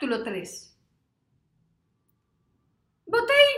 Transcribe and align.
capítulo 0.00 0.24
3. 0.24 0.76
Botei 3.06 3.48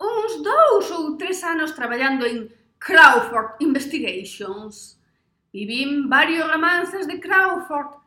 uns 0.00 0.40
dous 0.40 0.90
ou 0.92 1.16
tres 1.16 1.42
anos 1.42 1.72
traballando 1.72 2.24
en 2.24 2.48
Crawford 2.78 3.56
Investigations. 3.58 4.96
Vivín 5.52 6.08
varios 6.08 6.48
romances 6.48 7.08
de 7.08 7.18
Crawford 7.18 7.98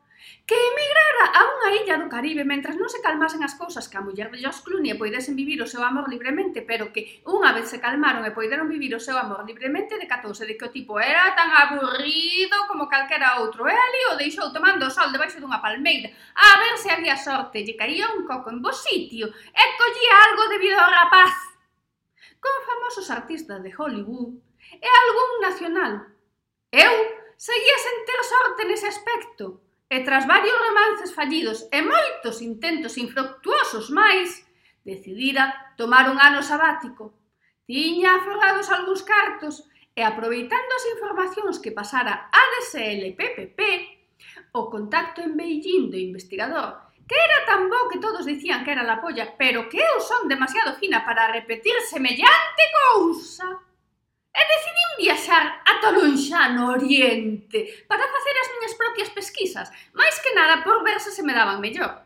que 0.45 0.53
emigrara 0.53 1.23
a 1.33 1.41
unha 1.57 1.69
illa 1.81 1.97
do 1.97 2.05
Caribe 2.05 2.45
mentras 2.45 2.77
non 2.77 2.85
se 2.85 3.01
calmasen 3.01 3.41
as 3.41 3.57
cousas 3.57 3.89
que 3.89 3.97
a 3.97 4.05
muller 4.05 4.29
de 4.29 4.37
George 4.37 4.61
Clooney 4.61 4.93
e 4.93 4.99
poidesen 4.99 5.33
vivir 5.33 5.57
o 5.57 5.69
seu 5.69 5.81
amor 5.81 6.05
libremente, 6.05 6.61
pero 6.61 6.93
que 6.93 7.25
unha 7.25 7.49
vez 7.49 7.65
se 7.73 7.81
calmaron 7.81 8.21
e 8.21 8.35
poideron 8.35 8.69
vivir 8.69 8.93
o 8.93 9.01
seu 9.01 9.17
amor 9.17 9.41
libremente, 9.41 9.97
decatouse 9.97 10.45
de 10.45 10.53
que 10.53 10.69
o 10.69 10.73
tipo 10.73 11.01
era 11.01 11.33
tan 11.33 11.49
aburrido 11.49 12.69
como 12.69 12.85
calquera 12.85 13.41
outro. 13.41 13.65
E 13.65 13.73
ali 13.73 14.01
o 14.13 14.19
deixou 14.21 14.53
tomando 14.53 14.85
o 14.85 14.93
sol 14.93 15.09
debaixo 15.09 15.41
dunha 15.41 15.63
palmeira 15.63 16.13
a 16.35 16.61
ver 16.61 16.75
se 16.77 16.93
había 16.93 17.17
sorte, 17.17 17.65
lle 17.65 17.73
caía 17.73 18.05
un 18.13 18.29
coco 18.29 18.53
en 18.53 18.61
bo 18.61 18.69
sitio 18.69 19.25
e 19.31 19.63
collía 19.81 20.13
algo 20.29 20.43
debido 20.53 20.77
ao 20.77 20.93
rapaz. 20.93 21.33
Con 22.37 22.55
famosos 22.69 23.09
artistas 23.09 23.65
de 23.65 23.73
Hollywood 23.73 24.37
e 24.77 24.85
algún 24.85 25.31
nacional. 25.41 25.93
Eu 26.69 26.93
seguía 27.37 27.77
sen 27.81 27.97
ter 28.05 28.21
sorte 28.23 28.61
nese 28.65 28.87
aspecto, 28.87 29.61
E 29.89 30.01
tras 30.01 30.25
varios 30.25 30.57
remances 30.67 31.13
fallidos 31.13 31.69
e 31.69 31.79
moitos 31.81 32.41
intentos 32.41 32.97
infructuosos 32.97 33.93
máis, 33.93 34.41
decidira 34.81 35.73
tomar 35.77 36.09
un 36.09 36.17
ano 36.17 36.41
sabático. 36.41 37.13
Tiña 37.65 38.17
aforrados 38.17 38.69
algúns 38.69 39.01
cartos 39.05 39.65
e 39.93 40.01
aproveitando 40.01 40.71
as 40.73 40.85
informacións 40.93 41.57
que 41.61 41.73
pasara 41.73 42.29
ADSL-PPP, 42.33 43.61
o 44.53 44.69
contacto 44.73 45.21
en 45.21 45.37
Beijing 45.37 45.93
do 45.93 45.97
investigador 45.97 46.85
que 47.07 47.15
era 47.15 47.45
tan 47.45 47.69
bo 47.69 47.87
que 47.89 47.99
todos 47.99 48.25
dicían 48.25 48.63
que 48.65 48.71
era 48.71 48.83
la 48.83 48.99
polla, 48.99 49.37
pero 49.37 49.69
que 49.69 49.77
eu 49.77 50.01
son 50.01 50.27
demasiado 50.27 50.73
fina 50.81 51.05
para 51.05 51.31
repetir 51.31 51.77
semellante 51.85 52.63
cousa 52.73 53.61
e 54.35 54.41
decidín 54.51 54.89
viaxar 54.99 55.43
ata 55.63 55.95
lonxano 55.95 56.75
Oriente 56.75 57.59
para 57.87 58.11
facer 58.13 58.35
as 58.37 58.51
miñas 58.53 58.75
propias 58.75 59.09
pesquisas, 59.15 59.71
máis 59.95 60.19
que 60.19 60.35
nada 60.35 60.59
por 60.65 60.83
ver 60.83 60.99
se 60.99 61.11
se 61.15 61.23
me 61.23 61.33
daban 61.33 61.63
mellor. 61.63 62.03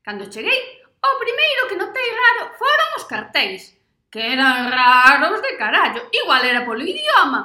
Cando 0.00 0.32
cheguei, 0.32 0.60
o 1.04 1.10
primeiro 1.20 1.68
que 1.68 1.76
notei 1.76 2.08
raro 2.22 2.56
foron 2.56 2.90
os 2.96 3.04
cartéis, 3.04 3.62
que 4.10 4.20
eran 4.34 4.72
raros 4.72 5.42
de 5.44 5.52
carallo, 5.60 6.08
igual 6.10 6.42
era 6.44 6.64
polo 6.64 6.80
idioma. 6.80 7.42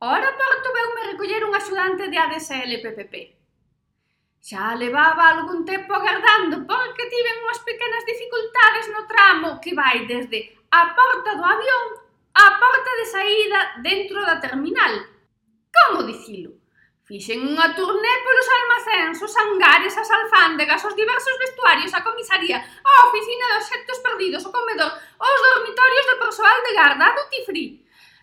O 0.00 0.06
aeroporto 0.08 0.68
veume 0.76 1.08
recoller 1.12 1.44
un 1.44 1.54
axudante 1.54 2.08
de 2.08 2.18
ADSL 2.18 2.72
PPP. 2.84 3.14
Xa 4.40 4.74
levaba 4.74 5.28
algún 5.28 5.64
tempo 5.64 5.92
agardando 5.92 6.64
porque 6.64 7.12
tiven 7.12 7.36
unhas 7.44 7.60
pequenas 7.60 8.04
dificultades 8.08 8.88
no 8.88 9.04
tramo 9.04 9.60
que 9.60 9.76
vai 9.76 10.08
desde 10.08 10.56
a 10.72 10.96
porta 10.96 11.36
do 11.36 11.44
avión 11.44 11.99
a 12.34 12.46
porta 12.58 12.90
de 12.98 13.06
saída 13.06 13.60
dentro 13.82 14.20
da 14.24 14.40
terminal. 14.40 15.06
Como 15.70 16.02
dicilo? 16.04 16.60
Fixen 17.10 17.42
unha 17.42 17.74
turné 17.74 18.12
polos 18.22 18.48
almacéns, 18.54 19.18
os 19.18 19.34
hangares, 19.34 19.98
as 19.98 20.06
alfándegas, 20.06 20.78
os 20.86 20.94
diversos 20.94 21.34
vestuarios, 21.42 21.90
a 21.90 22.06
comisaría, 22.06 22.62
a 22.62 22.92
oficina 23.10 23.50
de 23.50 23.56
obxectos 23.58 23.98
perdidos, 23.98 24.46
o 24.46 24.54
comedor, 24.54 24.94
os 25.18 25.38
dormitorios 25.42 26.06
do 26.06 26.20
persoal 26.22 26.58
de 26.62 26.72
garda, 26.78 27.10
a 27.10 27.14
duty 27.18 27.40
free. 27.42 27.70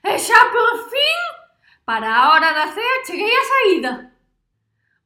E 0.08 0.16
xa 0.16 0.40
por 0.56 0.88
fin, 0.88 1.20
para 1.84 2.08
a 2.08 2.32
hora 2.32 2.56
da 2.56 2.72
cea, 2.72 3.04
cheguei 3.04 3.28
a 3.28 3.44
saída. 3.44 3.92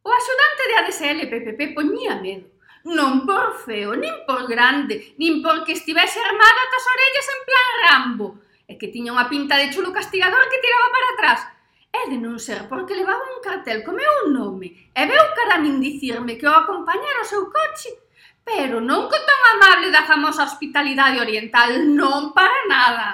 O 0.06 0.10
axudante 0.14 0.64
de 0.70 0.76
ADSL 0.78 1.20
PPP 1.26 1.74
poñía 1.74 2.22
medo. 2.22 2.54
Non 2.86 3.26
por 3.26 3.66
feo, 3.66 3.98
nin 3.98 4.30
por 4.30 4.46
grande, 4.46 5.14
nin 5.18 5.42
porque 5.42 5.74
estivese 5.74 6.22
armada 6.22 6.70
tas 6.70 6.86
orellas 6.86 7.28
en 7.34 7.42
plan 7.50 7.68
Rambo, 7.82 8.28
e 8.72 8.80
que 8.80 8.88
tiña 8.88 9.12
unha 9.12 9.28
pinta 9.28 9.60
de 9.60 9.68
chulo 9.68 9.92
castigador 9.92 10.48
que 10.48 10.64
tiraba 10.64 10.88
para 10.96 11.10
atrás. 11.12 11.40
E 11.92 12.02
de 12.08 12.16
non 12.16 12.40
ser 12.40 12.72
porque 12.72 12.96
levaba 12.96 13.20
un 13.36 13.44
cartel 13.44 13.84
co 13.84 13.92
meu 13.92 14.32
nome 14.32 14.72
e 14.96 15.02
veu 15.04 15.26
cara 15.36 15.60
min 15.60 15.84
dicirme 15.84 16.40
que 16.40 16.48
o 16.48 16.56
acompañara 16.56 17.28
o 17.28 17.28
seu 17.28 17.52
coche. 17.52 17.92
Pero 18.48 18.80
non 18.80 19.12
co 19.12 19.18
tan 19.28 19.42
amable 19.60 19.92
da 19.92 20.08
famosa 20.08 20.48
hospitalidade 20.48 21.20
oriental, 21.20 21.84
non 21.84 22.32
para 22.32 22.64
nada. 22.72 23.08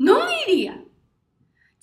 Non 0.00 0.24
iría. 0.48 0.80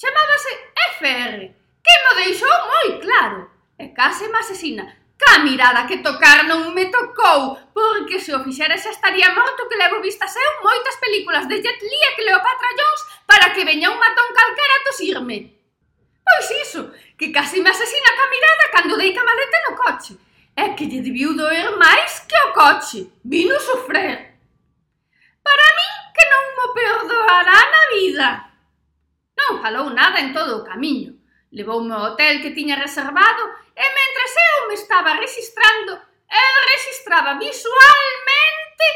Chamábase 0.01 0.51
FR, 0.97 1.39
que 1.85 1.93
mo 2.03 2.11
deixou 2.19 2.55
moi 2.73 2.87
claro, 2.99 3.47
e 3.77 3.93
case 3.93 4.27
me 4.27 4.41
asesina, 4.41 4.85
Ca 5.17 5.39
mirada 5.39 5.87
que 5.87 6.03
tocar 6.03 6.43
non 6.43 6.75
me 6.75 6.91
tocou, 6.91 7.55
porque 7.71 8.19
se 8.19 8.35
o 8.35 8.43
fixera 8.43 8.75
xa 8.75 8.91
estaría 8.91 9.31
morto 9.31 9.67
que 9.71 9.79
levo 9.79 10.03
vistas 10.03 10.35
eu 10.35 10.51
moitas 10.59 10.99
películas 10.99 11.47
de 11.47 11.63
Jet 11.63 11.79
Li 11.79 11.99
e 12.03 12.15
Cleopatra 12.19 12.71
Jones 12.75 13.01
para 13.23 13.55
que 13.55 13.63
veña 13.63 13.91
un 13.91 13.99
matón 13.99 14.29
calquera 14.35 14.75
a 14.75 14.85
tosirme. 14.91 15.37
Pois 16.19 16.47
iso, 16.67 16.91
que 17.17 17.31
casi 17.31 17.61
me 17.63 17.71
asesina 17.71 18.11
ca 18.17 18.27
mirada 18.27 18.73
cando 18.75 18.99
dei 18.99 19.15
camaleta 19.15 19.57
no 19.63 19.73
coche. 19.79 20.13
É 20.55 20.75
que 20.75 20.87
lle 20.87 20.99
debiu 20.99 21.35
doer 21.35 21.75
máis 21.79 22.23
que 22.27 22.37
o 22.47 22.53
coche. 22.55 23.07
Vino 23.23 23.59
sofrer. 23.59 24.35
Para 25.43 25.67
mí 25.77 25.89
que 26.15 26.23
non 26.31 26.43
mo 26.57 26.65
perdoará 26.75 27.59
na 27.71 27.83
vida. 27.95 28.29
Non 29.35 29.59
falou 29.63 29.91
nada 29.91 30.19
en 30.19 30.31
todo 30.35 30.59
o 30.59 30.65
camiño. 30.67 31.15
Levoume 31.51 31.93
ao 31.93 32.03
hotel 32.11 32.41
que 32.43 32.55
tiña 32.55 32.75
reservado 32.75 33.43
e 33.75 33.85
me 33.95 34.04
me 34.67 34.75
estaba 34.75 35.17
registrando, 35.17 35.93
el 36.29 36.55
registraba 36.73 37.35
visualmente 37.35 38.87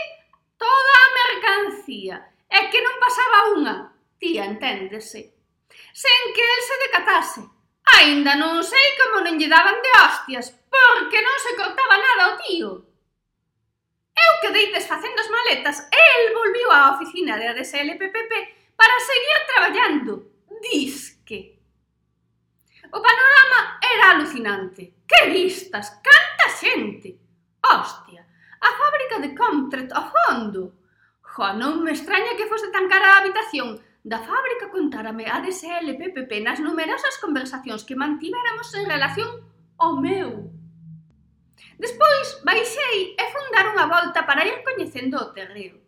toda 0.58 0.94
a 1.04 1.14
mercancía. 1.22 2.26
É 2.50 2.66
que 2.74 2.82
non 2.82 2.98
pasaba 2.98 3.54
unha, 3.54 3.76
tía, 4.18 4.50
enténdese. 4.50 5.38
Sen 5.94 6.22
que 6.34 6.42
el 6.42 6.62
se 6.66 6.76
decatase. 6.90 7.42
Ainda 8.02 8.34
non 8.34 8.66
sei 8.66 8.98
como 8.98 9.22
non 9.22 9.38
lle 9.38 9.50
daban 9.50 9.78
de 9.82 9.92
hostias, 10.02 10.50
porque 10.70 11.22
non 11.22 11.38
se 11.38 11.54
cortaba 11.54 11.98
nada 11.98 12.34
o 12.34 12.38
tío. 12.42 12.70
Eu 14.18 14.34
quedei 14.42 14.74
desfacendo 14.74 15.22
as 15.22 15.30
maletas 15.30 15.78
e 15.94 16.02
el 16.18 16.34
volviu 16.34 16.68
á 16.74 16.98
oficina 16.98 17.38
de 17.38 17.46
ADSL 17.54 17.96
PPP 18.02 18.34
para 18.74 18.98
seguir 19.00 19.38
traballando. 19.46 20.26
Disque. 20.60 21.59
O 22.92 23.00
panorama 23.02 23.80
era 23.82 24.06
alucinante. 24.12 25.06
Que 25.08 25.30
vistas! 25.30 26.02
Canta 26.02 26.48
xente! 26.60 27.20
Hostia! 27.62 28.26
A 28.62 28.70
fábrica 28.80 29.20
de 29.20 29.36
Comtret 29.36 29.90
ao 29.94 30.06
fondo! 30.12 30.74
Jo, 31.22 31.54
non 31.54 31.86
me 31.86 31.94
extraña 31.94 32.36
que 32.36 32.50
fose 32.50 32.68
tan 32.74 32.90
cara 32.90 33.08
a 33.14 33.20
habitación. 33.22 33.78
Da 34.04 34.20
fábrica 34.20 34.74
contárame 34.74 35.30
a 35.30 35.44
DSLPPP 35.44 36.32
nas 36.42 36.60
numerosas 36.60 37.20
conversacións 37.22 37.86
que 37.86 38.00
mantivéramos 38.00 38.74
en 38.74 38.86
relación 38.90 39.30
ao 39.78 40.00
meu. 40.00 40.50
Despois 41.78 42.42
baixei 42.44 43.16
e 43.16 43.24
fun 43.32 43.46
dar 43.56 43.70
unha 43.72 43.86
volta 43.88 44.26
para 44.28 44.44
ir 44.44 44.64
coñecendo 44.68 45.16
o 45.20 45.32
terreo. 45.32 45.80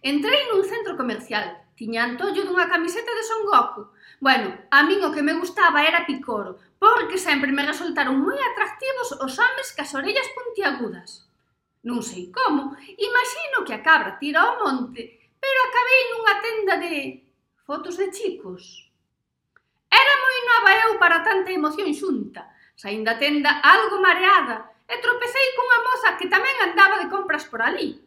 Entrei 0.00 0.46
nun 0.46 0.62
centro 0.64 0.94
comercial, 0.94 1.74
tiña 1.74 2.06
antollo 2.06 2.46
dunha 2.46 2.70
camiseta 2.70 3.12
de 3.12 3.24
Son 3.26 3.42
Goku, 3.44 3.90
Bueno, 4.20 4.50
a 4.70 4.82
min 4.82 4.98
o 5.06 5.14
que 5.14 5.22
me 5.22 5.38
gustaba 5.38 5.86
era 5.86 6.02
Picoro, 6.02 6.58
porque 6.78 7.18
sempre 7.18 7.54
me 7.54 7.62
resultaron 7.62 8.18
moi 8.18 8.34
atractivos 8.34 9.14
os 9.14 9.34
homes 9.38 9.70
cas 9.78 9.94
orellas 9.94 10.26
puntiagudas. 10.34 11.30
Non 11.86 12.02
sei 12.02 12.34
como, 12.34 12.74
imagino 12.98 13.62
que 13.62 13.78
a 13.78 13.84
cabra 13.86 14.18
tira 14.18 14.42
ao 14.42 14.58
monte, 14.58 15.06
pero 15.38 15.58
acabei 15.62 16.02
nunha 16.10 16.34
tenda 16.42 16.74
de 16.82 16.94
fotos 17.62 17.94
de 17.94 18.10
chicos. 18.10 18.90
Era 19.86 20.14
moi 20.18 20.38
nova 20.50 20.70
eu 20.82 20.92
para 20.98 21.22
tanta 21.22 21.54
emoción 21.54 21.94
xunta, 21.94 22.50
saín 22.74 23.06
da 23.06 23.14
tenda 23.22 23.62
algo 23.62 24.02
mareada 24.02 24.74
e 24.90 24.98
tropecei 24.98 25.54
cunha 25.54 25.78
moza 25.86 26.18
que 26.18 26.26
tamén 26.26 26.58
andaba 26.66 26.98
de 26.98 27.06
compras 27.06 27.46
por 27.46 27.62
ali. 27.62 28.02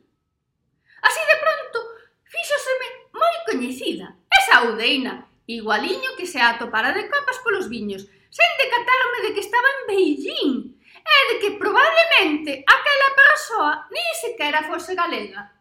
Así 1.08 1.24
de 1.24 1.38
pronto, 1.40 1.80
fíxoseme 2.28 3.16
moi 3.16 3.36
coñecida, 3.48 4.20
esa 4.28 4.68
udeina, 4.68 5.31
Igualiño 5.58 6.16
que 6.18 6.26
se 6.32 6.40
atopara 6.40 6.92
de 6.94 7.10
copas 7.12 7.38
polos 7.44 7.68
viños, 7.68 8.08
sen 8.38 8.52
decatarme 8.64 9.18
de 9.26 9.34
que 9.36 9.44
estaba 9.44 9.68
en 9.76 9.82
Beijing, 9.90 10.54
e 11.02 11.18
de 11.34 11.36
que 11.42 11.52
probablemente 11.58 12.64
aquela 12.64 13.10
persoa 13.16 13.72
ni 13.92 14.06
sequera 14.22 14.64
fose 14.64 14.96
galega. 14.96 15.52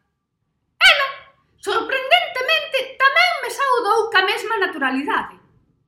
Ela, 0.78 1.08
sorprendentemente, 1.58 2.78
tamén 3.00 3.32
me 3.42 3.50
saudou 3.50 3.98
ca 4.12 4.22
mesma 4.22 4.56
naturalidade. 4.62 5.36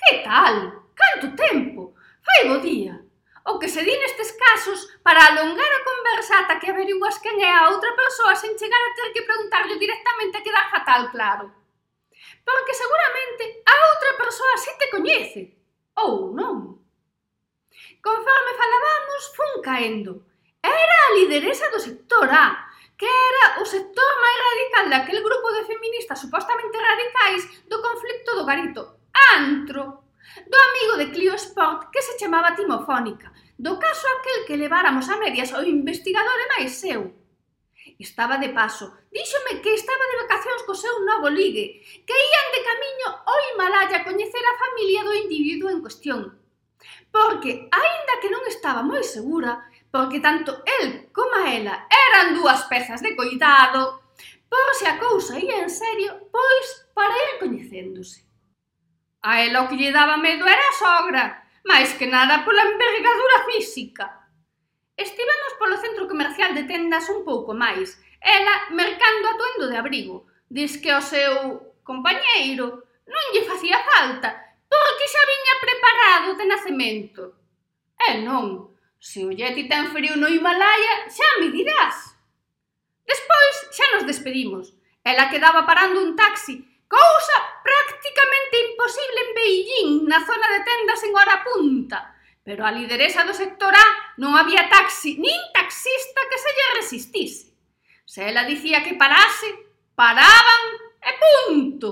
Que 0.01 0.25
tal? 0.27 0.83
Canto 0.99 1.37
tempo? 1.37 1.95
Fai 2.27 2.49
bo 2.49 2.59
día. 2.59 2.99
O 3.47 3.59
que 3.59 3.69
se 3.69 3.83
di 3.83 3.95
nestes 3.99 4.35
casos 4.39 4.79
para 5.03 5.31
alongar 5.31 5.73
a 5.75 5.87
conversa 5.87 6.43
ata 6.43 6.59
que 6.59 6.71
averiguas 6.71 7.19
quen 7.19 7.39
é 7.43 7.51
a 7.51 7.71
outra 7.71 7.91
persoa 7.95 8.35
sen 8.39 8.55
chegar 8.59 8.83
a 8.83 8.95
ter 8.95 9.09
que 9.15 9.27
preguntarlle 9.27 9.79
directamente 9.79 10.39
a 10.39 10.45
quedar 10.47 10.67
fatal 10.71 11.11
claro 11.11 11.62
porque 12.45 12.75
seguramente 12.75 13.63
a 13.67 13.75
outra 13.95 14.13
persoa 14.19 14.57
si 14.59 14.71
te 14.79 14.91
coñece, 14.91 15.43
ou 15.97 16.35
non. 16.35 16.83
Conforme 18.03 18.53
falábamos, 18.59 19.23
fun 19.37 19.53
caendo. 19.63 20.13
Era 20.63 20.97
a 21.07 21.15
lideresa 21.17 21.71
do 21.71 21.79
sector 21.79 22.29
A, 22.31 22.71
que 22.99 23.07
era 23.07 23.63
o 23.63 23.65
sector 23.67 24.13
máis 24.23 24.39
radical 24.47 24.85
daquel 24.91 25.21
grupo 25.23 25.49
de 25.55 25.67
feministas 25.67 26.23
supostamente 26.23 26.79
radicais 26.79 27.43
do 27.67 27.83
conflicto 27.83 28.31
do 28.39 28.47
garito, 28.47 28.83
antro, 29.35 30.07
do 30.47 30.59
amigo 30.59 30.95
de 30.99 31.11
Clio 31.11 31.35
Sport 31.35 31.91
que 31.91 32.03
se 32.03 32.19
chamaba 32.19 32.55
Timofónica, 32.55 33.33
do 33.59 33.79
caso 33.79 34.07
aquel 34.07 34.47
que 34.47 34.57
leváramos 34.57 35.09
a 35.11 35.19
medias 35.19 35.51
o 35.53 35.63
investigador 35.63 36.39
e 36.43 36.51
máis 36.55 36.79
seu, 36.79 37.11
Estaba 38.03 38.37
de 38.37 38.49
paso. 38.49 38.99
Díxome 39.13 39.63
que 39.63 39.75
estaba 39.75 40.05
de 40.11 40.21
vacacións 40.27 40.67
co 40.67 40.75
seu 40.75 41.07
novo 41.07 41.31
ligue, 41.31 41.87
que 42.03 42.17
ían 42.31 42.49
de 42.51 42.61
camiño 42.67 43.09
ao 43.23 43.39
Himalaya 43.47 44.03
coñecer 44.03 44.43
a 44.43 44.59
familia 44.59 45.07
do 45.07 45.15
individuo 45.15 45.71
en 45.71 45.79
cuestión. 45.79 46.21
Porque, 47.15 47.71
aínda 47.71 48.19
que 48.19 48.33
non 48.35 48.43
estaba 48.51 48.83
moi 48.83 49.07
segura, 49.07 49.71
porque 49.95 50.19
tanto 50.19 50.67
el 50.67 51.15
como 51.15 51.47
ela 51.47 51.87
eran 51.87 52.35
dúas 52.35 52.67
pezas 52.67 52.99
de 53.07 53.15
coidado, 53.15 54.03
por 54.51 54.69
se 54.75 54.91
a 54.91 54.99
cousa 54.99 55.39
ía 55.39 55.63
en 55.63 55.71
serio, 55.71 56.27
pois 56.35 56.67
para 56.99 57.15
ir 57.15 57.39
coñecéndose. 57.39 58.27
A 59.23 59.47
ela 59.47 59.63
o 59.63 59.69
que 59.71 59.79
lle 59.79 59.95
daba 59.95 60.19
medo 60.19 60.43
era 60.43 60.67
a 60.67 60.75
sogra, 60.75 61.25
máis 61.63 61.95
que 61.95 62.11
nada 62.11 62.43
pola 62.43 62.67
envergadura 62.67 63.47
física. 63.47 64.22
Estivemos 64.97 65.53
polo 65.59 65.77
centro 65.81 66.07
comercial 66.07 66.55
de 66.55 66.65
tendas 66.65 67.09
un 67.09 67.25
pouco 67.25 67.57
máis, 67.57 67.97
ela 68.21 68.69
mercando 68.71 69.29
atuendo 69.29 69.69
de 69.69 69.77
abrigo. 69.77 70.27
Diz 70.49 70.77
que 70.77 70.93
o 70.93 71.01
seu 71.01 71.75
compañeiro 71.83 72.85
non 73.09 73.25
lle 73.33 73.49
facía 73.49 73.81
falta, 73.83 74.37
porque 74.69 75.11
xa 75.11 75.23
viña 75.25 75.55
preparado 75.65 76.29
de 76.37 76.45
nacemento. 76.47 77.23
E 77.97 78.21
non, 78.21 78.77
se 79.01 79.25
o 79.25 79.33
Yeti 79.33 79.67
ten 79.67 79.91
frío 79.91 80.15
no 80.15 80.29
Himalaya, 80.29 81.09
xa 81.09 81.29
me 81.41 81.49
dirás. 81.51 82.15
Despois 83.03 83.57
xa 83.75 83.87
nos 83.97 84.07
despedimos. 84.07 84.77
Ela 85.03 85.33
quedaba 85.33 85.67
parando 85.67 85.99
un 85.99 86.15
taxi, 86.15 86.63
cousa 86.87 87.37
prácticamente 87.65 88.55
imposible 88.71 89.19
en 89.25 89.31
Beijing, 89.35 89.91
na 90.07 90.21
zona 90.23 90.47
de 90.53 90.61
tendas 90.63 91.01
en 91.03 91.13
hora 91.17 91.43
punta. 91.43 92.12
Pero 92.43 92.67
a 92.67 92.75
lideresa 92.75 93.23
do 93.23 93.35
sector 93.35 93.71
A 93.71 93.87
non 94.19 94.35
había 94.35 94.67
taxi, 94.67 95.15
nin 95.15 95.41
taxista 95.55 96.21
que 96.27 96.39
se 96.43 96.51
lle 96.51 96.77
resistise. 96.83 97.55
Se 98.03 98.27
ela 98.27 98.43
dicía 98.43 98.83
que 98.83 98.99
parase, 98.99 99.47
paraban 99.95 100.63
e 100.99 101.11
punto. 101.23 101.89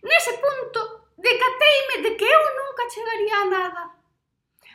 Nese 0.00 0.40
punto, 0.40 1.12
decateime 1.20 1.96
de 2.00 2.10
que 2.16 2.24
eu 2.24 2.42
nunca 2.56 2.88
chegaría 2.88 3.36
a 3.36 3.50
nada. 3.52 3.84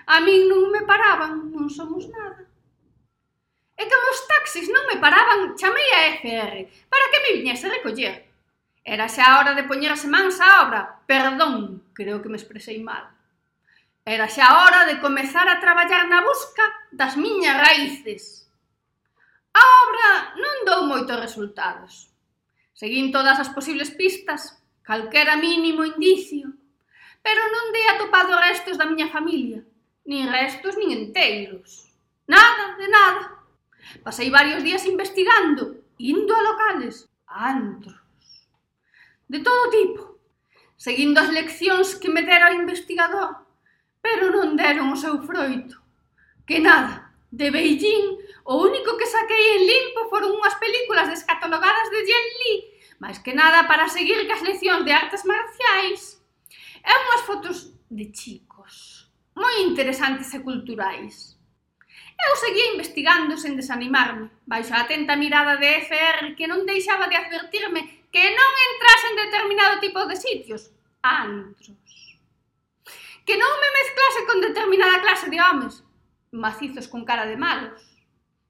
A 0.06 0.21
min 0.21 0.45
non 0.45 0.69
me 0.69 0.86
paraban, 0.86 1.50
non 1.50 1.65
somos 1.65 2.06
nada. 2.13 2.45
E 3.74 3.83
como 3.89 4.07
os 4.13 4.21
taxis 4.30 4.69
non 4.69 4.86
me 4.86 5.01
paraban, 5.01 5.57
chamei 5.57 5.89
a 5.97 6.21
FR 6.21 6.53
para 6.86 7.09
que 7.09 7.21
me 7.25 7.33
viñese 7.42 7.65
recoller. 7.65 8.30
Era 8.86 9.09
xa 9.09 9.25
a 9.25 9.38
hora 9.42 9.57
de 9.57 9.65
poñerse 9.65 10.06
mans 10.06 10.38
á 10.38 10.62
obra. 10.62 11.01
Perdón, 11.09 11.89
creo 11.97 12.21
que 12.21 12.30
me 12.30 12.38
expresei 12.38 12.77
mal. 12.77 13.15
Era 14.07 14.30
xa 14.30 14.62
hora 14.62 14.86
de 14.86 15.02
comezar 15.02 15.50
a 15.50 15.57
traballar 15.57 16.06
na 16.06 16.22
busca 16.22 16.62
das 16.94 17.18
miñas 17.18 17.57
raíces. 17.57 18.46
A 19.50 19.62
obra 19.81 20.10
non 20.38 20.56
dou 20.62 20.81
moitos 20.86 21.18
resultados. 21.18 22.13
Seguín 22.78 23.10
todas 23.10 23.42
as 23.42 23.50
posibles 23.50 23.90
pistas, 23.98 24.62
calquera 24.86 25.42
mínimo 25.42 25.81
indicio, 25.81 26.54
pero 27.25 27.50
non 27.50 27.74
dei 27.74 27.90
atopado 27.90 28.38
restos 28.38 28.78
da 28.78 28.86
miña 28.86 29.10
familia, 29.10 29.66
nin 30.06 30.30
restos 30.30 30.78
nin 30.78 30.94
enteiros. 30.94 31.90
Nada 32.30 32.78
de 32.78 32.86
nada. 32.86 33.42
Pasei 34.06 34.30
varios 34.30 34.62
días 34.62 34.86
investigando, 34.86 35.81
indo 35.98 36.38
a 36.38 36.46
locales, 36.46 37.10
a 37.25 37.57
antros, 37.57 37.98
de 39.25 39.42
todo 39.42 39.74
tipo, 39.74 40.22
seguindo 40.78 41.18
as 41.18 41.34
leccións 41.34 41.98
que 41.98 42.13
me 42.13 42.22
dera 42.22 42.54
o 42.54 42.57
investigador 42.62 43.44
pero 44.06 44.30
non 44.30 44.54
deron 44.54 44.94
o 44.94 45.02
seu 45.02 45.18
froito. 45.25 45.81
Que 46.46 46.62
nada, 46.62 47.10
de 47.34 47.50
Beijing, 47.50 48.22
o 48.46 48.62
único 48.62 48.94
que 49.02 49.10
saquei 49.10 49.57
en 49.57 49.66
limpo 49.66 50.06
foron 50.13 50.38
unhas 50.38 50.54
películas 50.62 51.10
descatalogadas 51.10 51.90
de 51.90 52.06
Jen 52.06 52.28
Li, 52.38 52.54
máis 53.02 53.18
que 53.18 53.34
nada 53.34 53.66
para 53.66 53.90
seguir 53.90 54.22
cas 54.30 54.46
leccións 54.46 54.86
de 54.86 54.94
artes 54.94 55.25
marciais, 55.25 56.22
e 56.86 56.92
unhas 56.94 57.25
fotos 57.25 57.57
de 57.90 58.13
chicos, 58.13 59.10
moi 59.34 59.66
interesantes 59.66 60.30
e 60.38 60.40
culturais. 60.46 61.34
Eu 62.13 62.38
seguía 62.38 62.78
investigando 62.78 63.42
sen 63.42 63.57
desanimarme, 63.57 64.30
baixo 64.46 64.78
a 64.78 64.86
atenta 64.86 65.18
mirada 65.18 65.57
de 65.57 65.81
FR 65.81 66.38
que 66.38 66.46
non 66.46 66.62
deixaba 66.69 67.10
de 67.10 67.18
advertirme 67.18 68.06
que 68.13 68.22
non 68.22 68.52
entrase 68.69 69.06
en 69.10 69.16
determinado 69.25 69.81
tipo 69.81 70.06
de 70.06 70.13
sitios, 70.13 70.69
antros 71.02 71.85
que 73.25 73.36
non 73.36 73.54
me 73.57 73.69
mezclase 73.81 74.22
con 74.30 74.38
determinada 74.39 75.01
clase 75.01 75.27
de 75.33 75.42
homes, 75.42 75.81
macizos 76.31 76.88
con 76.88 77.04
cara 77.04 77.25
de 77.25 77.36
malos. 77.36 77.81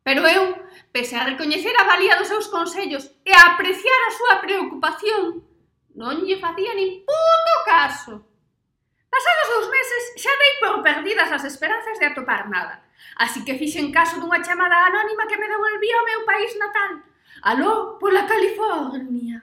Pero 0.06 0.22
eu, 0.28 0.54
pese 0.94 1.16
a 1.18 1.26
recoñecer 1.26 1.74
a 1.80 1.88
valía 1.90 2.20
dos 2.20 2.28
seus 2.28 2.46
consellos 2.46 3.10
e 3.26 3.34
a 3.34 3.56
apreciar 3.56 4.02
a 4.06 4.14
súa 4.14 4.36
preocupación, 4.44 5.42
non 5.98 6.22
lle 6.28 6.38
facía 6.38 6.78
nin 6.78 7.02
puto 7.08 7.56
caso. 7.66 8.14
Pasados 9.10 9.48
dous 9.50 9.68
meses 9.72 10.04
xa 10.22 10.34
dei 10.38 10.54
por 10.62 10.84
perdidas 10.86 11.32
as 11.32 11.48
esperanzas 11.48 11.98
de 11.98 12.12
atopar 12.12 12.52
nada, 12.52 12.86
así 13.18 13.42
que 13.48 13.58
fixen 13.58 13.90
caso 13.90 14.20
dunha 14.22 14.44
chamada 14.46 14.92
anónima 14.92 15.26
que 15.26 15.40
me 15.40 15.50
devolvía 15.50 15.96
ao 15.98 16.08
meu 16.12 16.22
país 16.28 16.52
natal, 16.60 16.92
aló 17.42 17.98
pola 17.98 18.30
California. 18.30 19.42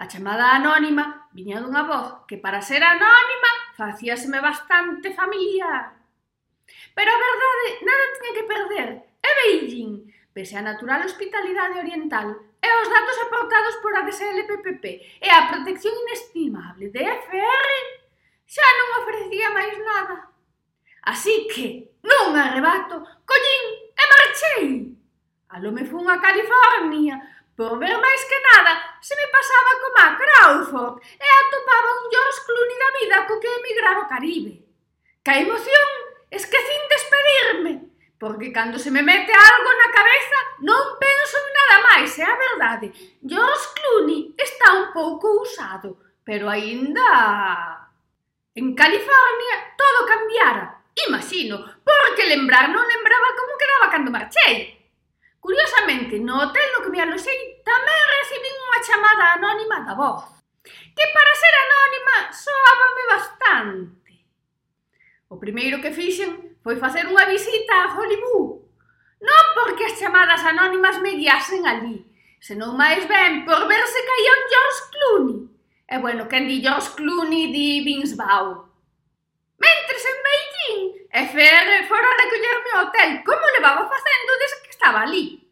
A 0.00 0.08
chamada 0.08 0.56
anónima 0.56 1.28
viña 1.36 1.60
dunha 1.60 1.84
voz 1.84 2.24
que 2.24 2.40
para 2.40 2.64
ser 2.64 2.80
anónima 2.80 3.35
facíaseme 3.76 4.40
bastante 4.40 5.12
familiar. 5.12 5.92
Pero 6.94 7.10
a 7.12 7.22
verdade, 7.28 7.66
nada 7.84 8.12
tiña 8.16 8.32
que 8.36 8.50
perder. 8.52 8.88
E 9.20 9.30
Beijing, 9.38 9.92
pese 10.32 10.56
a 10.56 10.62
natural 10.62 11.04
hospitalidade 11.04 11.78
oriental, 11.84 12.28
e 12.66 12.68
os 12.82 12.88
datos 12.88 13.18
aportados 13.20 13.76
por 13.84 13.92
a 13.94 14.02
DSLPPP 14.02 14.84
e 15.20 15.28
a 15.30 15.46
protección 15.46 15.94
inestimable 16.08 16.88
de 16.90 17.02
FR, 17.04 17.70
xa 18.48 18.68
non 18.80 18.88
ofrecía 19.04 19.48
máis 19.54 19.76
nada. 19.78 20.16
Así 21.06 21.46
que, 21.52 21.94
nun 22.02 22.34
arrebato, 22.34 23.04
collín 23.28 23.64
e 23.94 24.04
marchei. 24.10 24.70
Alome 25.54 25.86
fun 25.86 26.10
a 26.10 26.18
California, 26.18 27.14
Pois 27.56 27.70
Por 27.70 27.78
ver 27.80 27.96
máis 27.96 28.22
que 28.28 28.38
nada, 28.52 29.00
se 29.00 29.16
me 29.16 29.26
pasaba 29.32 29.72
como 29.80 29.98
a 30.04 30.08
Crawford 30.20 31.00
e 31.16 31.24
atopaba 31.24 32.04
un 32.04 32.10
George 32.12 32.40
Clooney 32.44 32.78
da 32.78 32.90
vida 33.00 33.26
co 33.26 33.40
que 33.40 33.48
emigrar 33.48 33.96
ao 33.96 34.06
Caribe. 34.06 34.60
Ca 35.24 35.40
emoción, 35.40 35.88
esquecín 36.30 36.82
despedirme, 36.92 37.96
porque 38.20 38.52
cando 38.52 38.78
se 38.78 38.90
me 38.90 39.02
mete 39.02 39.32
algo 39.32 39.70
na 39.72 39.88
cabeza 39.88 40.38
non 40.68 41.00
penso 41.00 41.36
en 41.40 41.48
nada 41.56 41.76
máis, 41.88 42.12
é 42.20 42.28
a 42.28 42.36
verdade. 42.36 42.92
George 43.24 43.66
Clooney 43.72 44.36
está 44.36 44.76
un 44.76 44.92
pouco 44.92 45.40
usado, 45.40 45.96
pero 46.28 46.52
aínda... 46.52 47.88
En 48.52 48.76
California 48.76 49.54
todo 49.80 50.04
cambiara, 50.04 50.64
imagino, 51.08 51.56
porque 51.80 52.28
lembrar 52.28 52.68
non 52.68 52.84
lembraba 52.84 53.32
como 53.32 53.56
quedaba 53.56 53.88
cando 53.88 54.12
marchei. 54.12 54.75
Curiosamente, 55.46 56.18
no 56.18 56.42
hotel 56.42 56.68
no 56.74 56.82
que 56.82 56.90
me 56.90 56.98
aloxei 56.98 57.62
tamén 57.62 58.02
recibín 58.18 58.50
unha 58.66 58.80
chamada 58.82 59.24
anónima 59.38 59.78
da 59.86 59.94
voz, 59.94 60.26
que 60.66 61.06
para 61.14 61.38
ser 61.38 61.54
anónima 61.54 62.14
soábame 62.34 63.04
bastante. 63.14 64.12
O 65.30 65.38
primeiro 65.38 65.78
que 65.78 65.94
fixen 65.94 66.58
foi 66.66 66.74
facer 66.82 67.06
unha 67.06 67.30
visita 67.30 67.74
a 67.78 67.94
Hollywood, 67.94 68.58
non 69.22 69.44
porque 69.54 69.86
as 69.86 69.94
chamadas 69.94 70.42
anónimas 70.42 70.98
me 70.98 71.14
guiasen 71.14 71.62
ali, 71.62 72.02
senón 72.42 72.74
máis 72.74 73.06
ben 73.06 73.46
por 73.46 73.70
ver 73.70 73.86
se 73.86 74.02
caía 74.02 74.34
un 74.34 74.44
George 74.50 74.82
Clooney. 74.90 75.38
E 75.86 75.94
bueno, 76.02 76.26
quen 76.26 76.50
di 76.50 76.58
George 76.58 76.90
Clooney 76.98 77.54
di 77.54 77.86
Vince 77.86 78.18
Vaughn. 78.18 78.66
Mentres 79.62 80.04
en 80.10 80.18
Beijing, 80.26 80.80
FR 81.30 81.70
fora 81.86 82.18
recollerme 82.18 82.70
ao 82.74 82.82
hotel, 82.90 83.10
como 83.22 83.54
levaba 83.54 83.86
a 83.86 83.92
facer? 83.94 84.15
estaba 84.96 85.02
ali. 85.02 85.44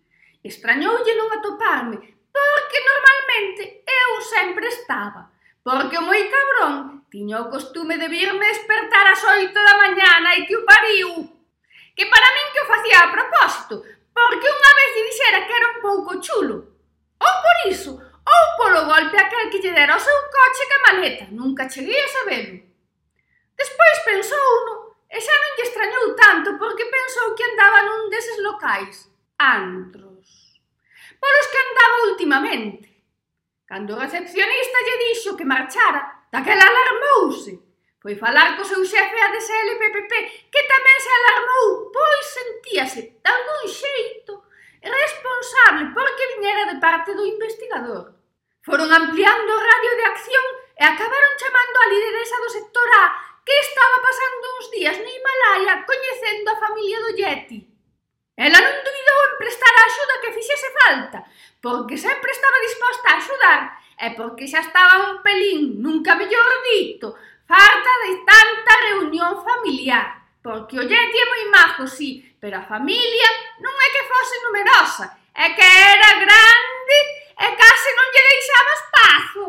Extrañoulle 0.43 1.13
non 1.17 1.29
atoparme, 1.37 1.97
porque 2.33 2.79
normalmente 2.81 3.85
eu 3.85 4.21
sempre 4.21 4.69
estaba, 4.69 5.33
porque 5.65 5.97
o 5.97 6.05
moi 6.05 6.21
cabrón 6.29 7.05
tiña 7.09 7.41
o 7.45 7.49
costume 7.53 7.97
de 7.97 8.09
virme 8.09 8.45
despertar 8.49 9.07
ás 9.09 9.23
oito 9.25 9.57
da 9.57 9.77
mañana 9.81 10.37
e 10.37 10.45
que 10.45 10.57
o 10.57 10.67
pariu. 10.69 11.13
Que 11.97 12.05
para 12.11 12.35
min 12.35 12.49
que 12.53 12.61
o 12.61 12.71
facía 12.73 12.99
a 13.05 13.13
propósito, 13.13 13.75
porque 14.13 14.49
unha 14.49 14.73
vez 14.77 14.91
lle 14.93 15.07
dixera 15.09 15.45
que 15.47 15.55
era 15.57 15.73
un 15.73 15.79
pouco 15.81 16.21
chulo. 16.21 16.57
Ou 17.25 17.35
por 17.45 17.57
iso, 17.73 17.93
ou 17.97 18.43
polo 18.61 18.85
golpe 18.85 19.17
aquel 19.17 19.49
que 19.49 19.63
lle 19.63 19.73
dera 19.73 19.97
o 19.97 20.05
seu 20.05 20.19
coche 20.29 20.69
que 20.69 20.85
maleta, 20.85 21.25
nunca 21.33 21.71
cheguei 21.73 22.01
a 22.05 22.09
sabelo. 22.13 22.61
Despois 23.57 23.97
pensou 24.05 24.45
uno, 24.61 24.75
e 25.09 25.17
xa 25.25 25.33
non 25.41 25.55
lle 25.57 25.65
extrañou 25.65 26.07
tanto 26.19 26.49
porque 26.61 26.93
pensou 26.93 27.33
que 27.33 27.47
andaba 27.49 27.81
nun 27.87 28.13
deses 28.13 28.43
locais 28.45 29.13
antros. 29.59 30.27
Polos 31.21 31.47
que 31.53 31.61
andaba 31.65 32.09
últimamente. 32.11 32.89
Cando 33.69 33.95
o 33.95 34.01
recepcionista 34.01 34.85
lle 34.87 34.97
dixo 35.05 35.37
que 35.37 35.45
marchara, 35.45 36.29
daquela 36.33 36.65
alarmouse. 36.69 37.53
Foi 38.03 38.15
falar 38.17 38.57
co 38.57 38.69
seu 38.69 38.85
xefe 38.85 39.17
ADSL 39.17 39.71
PPP, 39.81 40.13
que 40.53 40.63
tamén 40.73 40.99
se 41.01 41.11
alarmou, 41.13 41.89
pois 41.89 42.27
sentíase, 42.37 43.01
de 43.25 43.29
algún 43.33 43.65
xeito, 43.65 44.45
responsable 44.85 45.93
porque 45.97 46.31
viñera 46.37 46.65
de 46.73 46.81
parte 46.81 47.15
do 47.15 47.25
investigador. 47.25 48.15
Foron 48.65 48.93
ampliando 48.93 49.51
o 49.53 49.65
radio 49.71 49.93
de 49.97 50.05
acción 50.13 50.47
e 50.77 50.83
acabaron 50.85 51.33
chamando 51.41 51.77
a 51.81 51.89
lideresa 51.93 52.37
do 52.41 52.51
sector 52.53 52.89
A 53.01 53.05
que 53.45 53.57
estaba 53.61 53.97
pasando 54.01 54.45
uns 54.57 54.67
días 54.73 54.97
no 55.01 55.09
Himalaya 55.09 55.85
coñecendo 55.85 56.49
a 56.51 56.61
familia 56.61 56.99
do 57.05 57.11
Yeti. 57.17 57.61
Ela 58.37 58.59
non 58.61 58.77
prestar 59.37 59.73
a 59.75 59.85
axuda 59.87 60.21
que 60.23 60.35
fixese 60.37 60.69
falta, 60.81 61.19
porque 61.61 61.97
sempre 61.97 62.31
estaba 62.31 62.59
disposta 62.61 63.07
a 63.11 63.17
axudar 63.19 63.61
e 63.99 64.11
porque 64.19 64.50
xa 64.50 64.61
estaba 64.61 65.11
un 65.11 65.23
pelín, 65.23 65.79
nunca 65.79 66.19
mellor 66.19 66.53
dito, 66.67 67.14
farta 67.47 67.93
de 68.05 68.12
tanta 68.26 68.73
reunión 68.91 69.33
familiar. 69.45 70.25
Porque 70.45 70.76
o 70.76 70.85
Yeti 70.85 71.19
é 71.19 71.26
moi 71.31 71.45
majo, 71.49 71.88
sí, 71.88 72.21
pero 72.37 72.61
a 72.61 72.69
familia 72.69 73.29
non 73.64 73.73
é 73.73 73.88
que 73.88 74.05
fose 74.05 74.37
numerosa, 74.45 75.07
é 75.33 75.57
que 75.57 75.64
era 75.64 76.11
grande 76.21 76.99
e 77.33 77.47
case 77.57 77.91
non 77.97 78.12
lle 78.12 78.23
deixaba 78.29 78.73
espazo. 78.76 79.47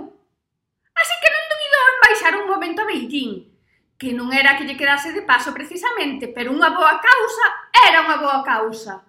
Así 0.95 1.15
que 1.19 1.29
non 1.35 1.49
dubidou 1.51 1.83
en 1.91 1.97
baixar 1.99 2.33
un 2.39 2.47
momento 2.47 2.79
a 2.79 2.87
Beijing, 2.87 3.43
que 3.99 4.15
non 4.15 4.31
era 4.31 4.55
que 4.55 4.63
lle 4.63 4.79
quedase 4.79 5.11
de 5.11 5.27
paso 5.27 5.51
precisamente, 5.51 6.31
pero 6.31 6.55
unha 6.55 6.71
boa 6.71 6.95
causa 7.03 7.45
era 7.75 7.99
unha 7.99 8.15
boa 8.15 8.39
causa 8.47 9.03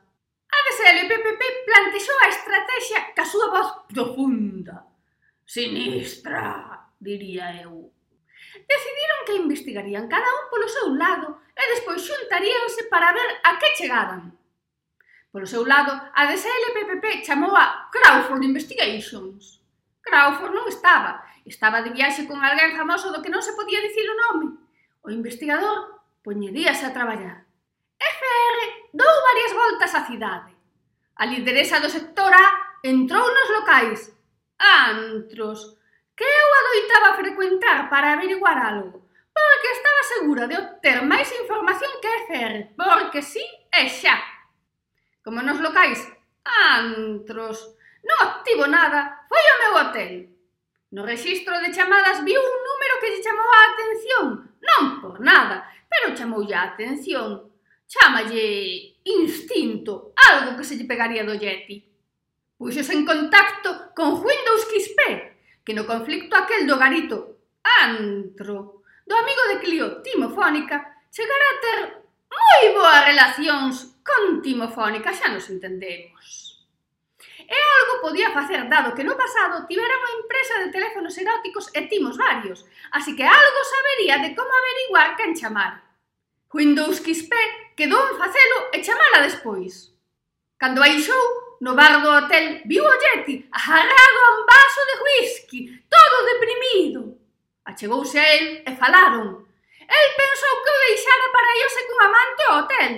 que 0.66 0.72
se 0.74 0.86
plantexou 1.66 2.18
a 2.22 2.32
estrategia 2.34 3.00
ca 3.14 3.24
súa 3.24 3.48
voz 3.54 3.68
profunda, 3.86 4.82
sinistra, 5.46 6.90
diría 6.98 7.62
eu. 7.62 7.92
Decidiron 8.66 9.20
que 9.26 9.38
investigarían 9.44 10.10
cada 10.10 10.26
un 10.26 10.50
polo 10.50 10.66
seu 10.66 10.90
lado 10.96 11.38
e 11.54 11.62
despois 11.70 12.02
xuntaríanse 12.02 12.90
para 12.90 13.14
ver 13.14 13.30
a 13.46 13.60
que 13.60 13.76
chegaban. 13.78 14.34
Polo 15.30 15.46
seu 15.46 15.62
lado, 15.68 15.92
a 15.92 16.20
DSLPPP 16.26 17.22
chamou 17.22 17.52
a 17.54 17.92
Crawford 17.92 18.42
Investigations. 18.42 19.60
Crawford 20.00 20.56
non 20.56 20.66
estaba, 20.66 21.22
estaba 21.44 21.84
de 21.84 21.92
viaxe 21.92 22.24
con 22.24 22.40
alguén 22.40 22.74
famoso 22.74 23.12
do 23.12 23.20
que 23.20 23.30
non 23.30 23.44
se 23.44 23.54
podía 23.54 23.84
dicir 23.84 24.08
o 24.08 24.16
nome. 24.16 24.56
O 25.04 25.12
investigador 25.12 26.00
poñeríase 26.24 26.88
a 26.88 26.94
traballar. 26.96 27.44
FR 28.00 28.58
dou 28.96 29.14
varias 29.28 29.52
voltas 29.52 29.92
á 29.92 30.00
cidade. 30.08 30.55
A 31.16 31.24
lideresa 31.24 31.80
do 31.80 31.88
sector 31.88 32.28
A 32.28 32.46
entrou 32.84 33.24
nos 33.24 33.48
locais, 33.56 34.12
antros, 34.60 35.80
que 36.14 36.24
eu 36.24 36.48
adoitaba 36.60 37.16
frecuentar 37.16 37.88
para 37.88 38.12
averiguar 38.12 38.58
algo, 38.58 39.08
porque 39.32 39.68
estaba 39.72 40.02
segura 40.12 40.44
de 40.46 40.60
obter 40.60 41.00
máis 41.08 41.32
información 41.32 41.92
que 42.04 42.12
é 42.36 42.68
porque 42.76 43.24
sí 43.24 43.40
e 43.72 43.88
xa. 43.88 44.20
Como 45.24 45.40
nos 45.40 45.56
locais, 45.56 46.04
antros, 46.44 47.64
non 48.04 48.18
obtivo 48.28 48.68
nada, 48.68 49.24
foi 49.24 49.40
ao 49.40 49.60
meu 49.64 49.72
hotel. 49.80 50.12
No 50.92 51.00
rexistro 51.00 51.56
de 51.64 51.72
chamadas 51.72 52.20
viu 52.28 52.44
un 52.44 52.58
número 52.60 53.00
que 53.00 53.08
lle 53.08 53.24
chamou 53.24 53.48
a 53.56 53.68
atención, 53.72 54.24
non 54.60 55.00
por 55.00 55.16
nada, 55.24 55.64
pero 55.88 56.12
chamoulle 56.12 56.52
a 56.52 56.76
atención. 56.76 57.56
Chámalle 57.88 58.95
instinto, 59.06 60.12
algo 60.18 60.58
que 60.58 60.66
se 60.66 60.74
lle 60.74 60.90
pegaría 60.90 61.22
do 61.22 61.38
Yeti. 61.38 61.86
Puxos 62.58 62.90
en 62.90 63.06
contacto 63.06 63.94
con 63.94 64.18
Windows 64.18 64.66
XP, 64.66 65.00
que 65.62 65.74
no 65.74 65.86
conflicto 65.86 66.34
aquel 66.34 66.66
do 66.66 66.74
garito 66.74 67.38
antro 67.62 68.82
do 69.06 69.14
amigo 69.14 69.42
de 69.50 69.56
Clio 69.62 69.86
Timofónica 70.02 71.06
chegará 71.14 71.46
a 71.54 71.60
ter 71.62 71.78
moi 72.26 72.64
boas 72.74 73.06
relacións 73.06 73.74
con 74.02 74.42
Timofónica, 74.42 75.14
xa 75.14 75.30
nos 75.30 75.46
entendemos. 75.48 76.58
E 77.46 77.54
algo 77.54 78.02
podía 78.02 78.34
facer 78.34 78.66
dado 78.66 78.90
que 78.90 79.06
no 79.06 79.14
pasado 79.14 79.62
tivera 79.70 80.02
unha 80.02 80.16
empresa 80.18 80.54
de 80.58 80.74
teléfonos 80.74 81.14
eróticos 81.14 81.70
e 81.78 81.86
timos 81.86 82.18
varios, 82.18 82.66
así 82.90 83.14
que 83.14 83.22
algo 83.22 83.60
sabería 83.62 84.18
de 84.18 84.34
como 84.34 84.50
averiguar 84.50 85.14
quen 85.14 85.38
chamar. 85.38 85.86
Windows 86.50 86.98
XP 86.98 87.32
quedou 87.76 88.00
en 88.10 88.16
facelo 88.16 88.58
e 88.72 88.82
chamala 88.82 89.22
despois. 89.28 89.92
Cando 90.58 90.80
baixou, 90.80 91.24
no 91.60 91.74
bar 91.74 92.00
do 92.00 92.08
hotel, 92.08 92.62
viu 92.64 92.82
o 92.84 92.96
Yeti 93.02 93.46
agarrado 93.52 94.18
a 94.24 94.32
un 94.36 94.42
vaso 94.48 94.82
de 94.88 94.96
whisky, 95.04 95.60
todo 95.88 96.26
deprimido. 96.32 97.18
Achegouse 97.64 98.18
a 98.18 98.34
el 98.34 98.62
e 98.64 98.70
falaron. 98.76 99.44
El 99.86 100.06
pensou 100.16 100.54
que 100.64 100.72
o 100.72 100.82
deixara 100.88 101.26
para 101.32 101.56
irse 101.64 101.86
cun 101.86 102.00
amante 102.00 102.42
ao 102.42 102.58
hotel. 102.64 102.92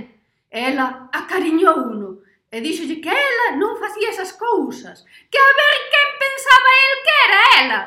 Ela 0.51 1.11
acariñou 1.13 1.77
uno 1.93 2.23
e 2.51 2.61
díxolle 2.63 3.03
que 3.03 3.11
ela 3.11 3.59
non 3.61 3.77
facía 3.77 4.15
esas 4.15 4.33
cousas, 4.33 5.05
que 5.29 5.39
a 5.39 5.51
ver 5.59 5.77
quen 5.93 6.09
pensaba 6.23 6.71
el 6.87 6.95
que 7.05 7.15
era 7.27 7.41
ela. 7.61 7.81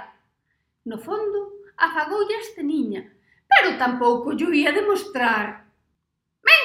No 0.86 0.98
fondo, 1.00 1.66
afagoulle 1.78 2.36
este 2.38 2.62
niña, 2.62 3.02
pero 3.50 3.80
tampouco 3.80 4.34
llo 4.38 4.54
ia 4.54 4.72
demostrar. 4.76 5.71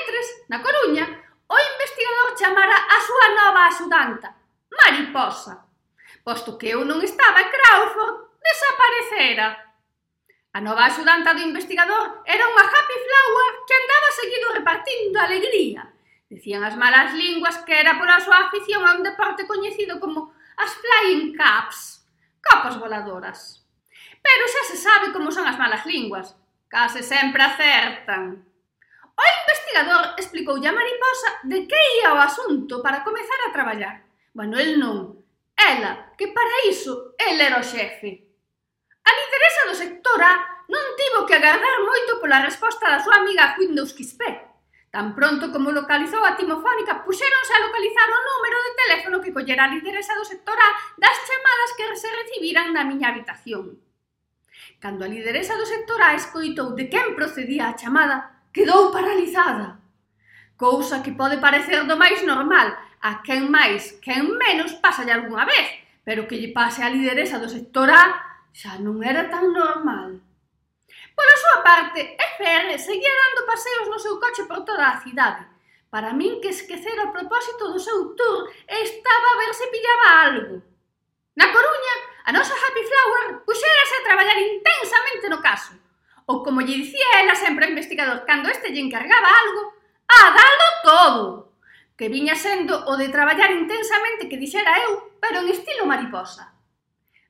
Mentres, 0.07 0.47
na 0.49 0.63
Coruña, 0.63 1.03
o 1.51 1.57
investigador 1.59 2.39
chamara 2.39 2.79
a 2.79 2.99
súa 3.03 3.27
nova 3.35 3.67
axudanta, 3.67 4.39
Mariposa, 4.71 5.67
posto 6.23 6.55
que 6.55 6.71
eu 6.71 6.87
non 6.87 7.03
estaba 7.03 7.43
en 7.43 7.51
Crawford, 7.51 8.39
desaparecera. 8.39 9.47
A 10.55 10.63
nova 10.63 10.87
axudanta 10.87 11.35
do 11.35 11.43
investigador 11.43 12.23
era 12.23 12.47
unha 12.47 12.65
happy 12.71 12.97
flower 13.03 13.51
que 13.67 13.75
andaba 13.75 14.09
seguido 14.15 14.47
repartindo 14.55 15.17
alegría. 15.19 15.83
Dicían 16.31 16.63
as 16.63 16.79
malas 16.79 17.11
linguas 17.19 17.59
que 17.67 17.75
era 17.75 17.99
pola 17.99 18.23
súa 18.23 18.47
afición 18.47 18.87
a 18.87 18.95
un 18.95 19.03
deporte 19.03 19.43
coñecido 19.43 19.99
como 19.99 20.31
as 20.55 20.71
flying 20.71 21.35
caps, 21.35 22.07
copas 22.39 22.79
voladoras. 22.79 23.67
Pero 24.23 24.47
xa 24.47 24.63
se 24.71 24.79
sabe 24.79 25.11
como 25.11 25.35
son 25.35 25.51
as 25.51 25.59
malas 25.59 25.83
linguas, 25.83 26.39
case 26.71 27.03
sempre 27.03 27.43
acertan. 27.43 28.47
O 29.17 29.23
investigador 29.41 30.15
explicou 30.21 30.57
a 30.61 30.73
mariposa 30.73 31.31
de 31.49 31.65
que 31.65 31.81
ia 32.01 32.13
o 32.13 32.21
asunto 32.21 32.85
para 32.85 33.03
comezar 33.03 33.41
a 33.43 33.53
traballar. 33.53 33.97
Bueno, 34.37 34.61
el 34.61 34.77
non. 34.77 35.25
Ela, 35.57 36.13
que 36.19 36.29
para 36.29 36.69
iso, 36.69 37.17
el 37.17 37.41
era 37.41 37.57
o 37.57 37.65
xefe. 37.65 38.29
A 39.09 39.11
lideresa 39.17 39.63
do 39.69 39.75
sector 39.75 40.21
A 40.21 40.35
non 40.69 40.85
tivo 41.01 41.25
que 41.25 41.39
agardar 41.39 41.81
moito 41.81 42.21
pola 42.21 42.45
resposta 42.45 42.93
da 42.93 43.01
súa 43.01 43.25
amiga 43.25 43.57
Windows 43.57 43.97
XP. 43.97 44.21
Tan 44.93 45.15
pronto 45.17 45.49
como 45.53 45.73
localizou 45.73 46.21
a 46.25 46.37
timofónica, 46.37 47.05
puxéronse 47.05 47.53
a 47.57 47.65
localizar 47.65 48.09
o 48.13 48.25
número 48.29 48.59
de 48.65 48.73
teléfono 48.81 49.21
que 49.21 49.33
collera 49.33 49.65
a 49.65 49.73
lideresa 49.73 50.13
do 50.17 50.25
sector 50.25 50.57
A 50.57 50.69
das 51.01 51.17
chamadas 51.25 51.71
que 51.77 51.85
se 51.97 52.11
recibiran 52.13 52.73
na 52.77 52.85
miña 52.85 53.13
habitación. 53.13 53.81
Cando 54.81 55.05
a 55.05 55.09
lideresa 55.09 55.57
do 55.57 55.65
sector 55.65 56.01
A 56.05 56.13
escoitou 56.13 56.77
de 56.77 56.89
quen 56.93 57.17
procedía 57.17 57.73
a 57.73 57.77
chamada, 57.77 58.36
quedou 58.57 58.91
paralizada. 58.91 59.77
Cousa 60.57 61.05
que 61.05 61.13
pode 61.13 61.37
parecer 61.37 61.85
do 61.85 62.01
máis 62.01 62.25
normal, 62.25 62.73
a 63.05 63.21
quen 63.21 63.53
máis, 63.53 64.01
quen 64.01 64.25
menos, 64.41 64.73
pasalle 64.81 65.13
algunha 65.13 65.45
vez, 65.45 65.85
pero 66.01 66.25
que 66.25 66.41
lle 66.41 66.57
pase 66.57 66.81
a 66.81 66.89
lideresa 66.89 67.37
do 67.37 67.53
sector 67.53 67.93
A 67.93 68.05
xa 68.57 68.81
non 68.81 69.05
era 69.05 69.29
tan 69.29 69.53
normal. 69.53 70.17
Pola 71.13 71.37
súa 71.37 71.59
parte, 71.61 72.17
FR 72.17 72.73
seguía 72.81 73.13
dando 73.13 73.45
paseos 73.45 73.93
no 73.93 74.01
seu 74.01 74.17
coche 74.17 74.49
por 74.49 74.65
toda 74.65 74.89
a 74.89 75.01
cidade. 75.05 75.45
Para 75.93 76.17
min 76.17 76.41
que 76.41 76.49
esquecer 76.57 76.97
o 77.05 77.13
propósito 77.13 77.69
do 77.69 77.77
seu 77.77 78.17
tour 78.17 78.49
estaba 78.65 79.29
a 79.37 79.41
ver 79.45 79.53
se 79.53 79.69
pillaba 79.69 80.09
algo. 80.33 80.55
Na 81.37 81.53
Coruña, 81.53 81.95
a 82.25 82.33
nosa 82.33 82.57
Happy 82.57 82.83
Flower 82.89 83.45
puxérase 83.45 83.95
a 84.01 84.07
traballar 84.09 84.39
intensamente 84.41 85.29
no 85.29 85.45
caso 85.45 85.77
ou 86.27 86.43
como 86.43 86.63
lle 86.63 86.77
dicía 86.83 87.23
ela 87.23 87.35
sempre 87.35 87.65
ao 87.65 87.73
investigador 87.73 88.27
cando 88.27 88.51
este 88.51 88.71
lle 88.75 88.83
encargaba 88.83 89.31
algo, 89.31 89.63
a 90.07 90.21
dalo 90.35 90.69
todo, 90.83 91.25
que 91.97 92.11
viña 92.11 92.35
sendo 92.35 92.75
o 92.91 92.99
de 92.99 93.09
traballar 93.09 93.51
intensamente 93.51 94.29
que 94.29 94.37
dixera 94.37 94.83
eu, 94.85 95.17
pero 95.23 95.41
en 95.41 95.49
estilo 95.49 95.87
mariposa. 95.87 96.53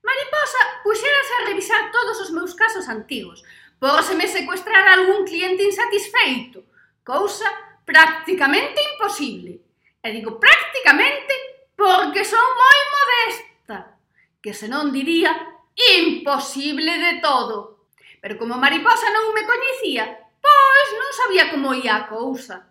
Mariposa 0.03 0.61
puxerase 0.83 1.33
a 1.37 1.47
revisar 1.47 1.93
todos 1.93 2.21
os 2.25 2.31
meus 2.33 2.55
casos 2.55 2.88
antigos, 2.88 3.45
por 3.79 4.03
se 4.03 4.15
me 4.15 4.26
secuestrar 4.26 4.88
algún 4.88 5.25
cliente 5.25 5.62
insatisfeito, 5.62 6.65
cousa 7.05 7.47
prácticamente 7.85 8.81
imposible. 8.93 9.61
E 10.03 10.09
digo 10.12 10.38
prácticamente 10.38 11.35
porque 11.76 12.25
son 12.25 12.43
moi 12.43 12.81
modesta, 12.97 13.99
que 14.41 14.55
senón 14.55 14.95
diría 14.95 15.35
imposible 15.75 16.97
de 16.99 17.12
todo. 17.21 17.75
Pero 18.20 18.38
como 18.40 18.61
mariposa 18.61 19.08
non 19.12 19.35
me 19.37 19.46
coñecía, 19.46 20.04
pois 20.40 20.88
non 20.96 21.11
sabía 21.12 21.44
como 21.52 21.76
ia 21.76 21.94
a 21.96 22.06
cousa. 22.06 22.66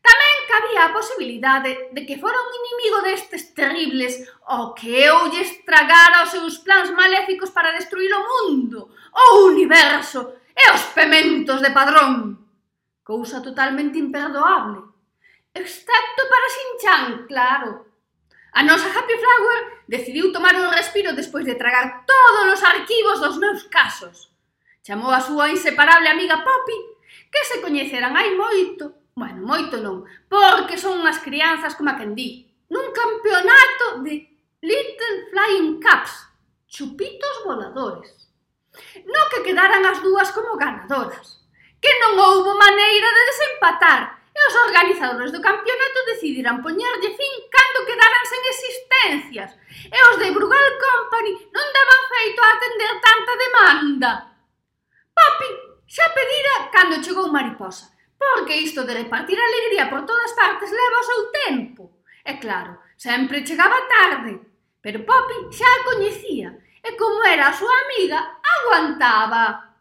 Tamén 0.00 0.36
cabía 0.48 0.82
a 0.88 0.94
posibilidade 0.96 1.92
de 1.92 2.02
que 2.08 2.16
fora 2.16 2.40
un 2.40 2.52
inimigo 2.56 2.98
destes 3.04 3.52
terribles 3.52 4.24
o 4.48 4.72
que 4.72 5.04
eu 5.04 5.28
lles 5.28 5.60
estragara 5.60 6.24
os 6.24 6.32
seus 6.32 6.56
plans 6.64 6.88
maléficos 6.90 7.52
para 7.52 7.76
destruir 7.76 8.08
o 8.16 8.24
mundo, 8.24 8.88
o 9.12 9.24
universo 9.52 10.40
e 10.56 10.64
os 10.72 10.82
pementos 10.96 11.60
de 11.60 11.70
padrón. 11.70 12.40
Cousa 13.04 13.44
totalmente 13.44 14.00
imperdoable. 14.00 14.80
Excepto 15.52 16.22
para 16.32 16.54
Sinchan, 16.56 17.26
claro. 17.26 17.90
A 18.52 18.62
nosa 18.62 18.88
Happy 18.88 19.16
Flower 19.20 19.84
decidiu 19.86 20.32
tomar 20.32 20.56
un 20.56 20.72
respiro 20.72 21.12
despois 21.12 21.44
de 21.44 21.60
tragar 21.60 22.06
todos 22.06 22.54
os 22.54 22.62
arquivos 22.64 23.20
dos 23.20 23.36
meus 23.36 23.64
casos. 23.68 24.29
Chamou 24.80 25.12
a 25.12 25.20
súa 25.20 25.52
inseparable 25.52 26.08
amiga 26.08 26.40
Poppy, 26.40 26.76
que 27.28 27.44
se 27.44 27.60
coñeceran 27.60 28.16
hai 28.16 28.32
moito, 28.32 29.12
bueno, 29.12 29.44
moito 29.44 29.76
non, 29.76 30.08
porque 30.24 30.80
son 30.80 31.04
unhas 31.04 31.20
crianzas 31.20 31.76
como 31.76 31.92
a 31.92 31.98
quen 32.00 32.16
di, 32.16 32.48
nun 32.72 32.88
campeonato 32.88 34.00
de 34.00 34.24
Little 34.64 35.18
Flying 35.28 35.84
Cups, 35.84 36.32
chupitos 36.64 37.44
voladores, 37.44 38.32
no 39.04 39.22
que 39.28 39.44
quedaran 39.44 39.84
as 39.84 40.00
dúas 40.00 40.32
como 40.32 40.56
ganadoras, 40.56 41.44
que 41.76 41.92
non 42.00 42.16
houbo 42.16 42.56
maneira 42.56 43.08
de 43.12 43.22
desempatar, 43.36 44.16
e 44.32 44.40
os 44.48 44.56
organizadores 44.64 45.28
do 45.28 45.44
campeonato 45.44 46.08
decidiran 46.08 46.64
poñerlle 46.64 47.12
fin 47.12 47.34
cando 47.52 47.84
quedaran 47.84 48.24
sen 48.24 48.42
existencias, 48.48 49.50
e 49.92 49.98
os 50.08 50.16
de 50.16 50.32
Brugal 50.32 50.68
Company 50.80 51.36
non 51.52 51.68
daban 51.68 52.02
feito 52.16 52.40
a 52.40 52.48
atender 52.56 52.92
tanta 53.04 53.32
demanda. 53.36 54.29
Papi 55.20 55.50
xa 55.84 56.06
pedira 56.16 56.54
cando 56.72 57.02
chegou 57.04 57.28
Mariposa, 57.28 57.92
porque 58.16 58.56
isto 58.56 58.80
de 58.84 58.94
repartir 58.94 59.38
alegría 59.38 59.90
por 59.90 60.06
todas 60.08 60.32
partes 60.32 60.70
leva 60.70 61.02
o 61.02 61.08
seu 61.10 61.20
tempo. 61.44 61.82
E 62.24 62.32
claro, 62.40 62.72
sempre 62.96 63.44
chegaba 63.44 63.88
tarde, 63.96 64.32
pero 64.80 65.04
Poppy 65.04 65.36
xa 65.52 65.68
a 65.68 65.84
coñecía 65.84 66.48
e 66.80 66.96
como 66.96 67.20
era 67.28 67.52
a 67.52 67.56
súa 67.60 67.76
amiga, 67.84 68.40
aguantaba. 68.40 69.76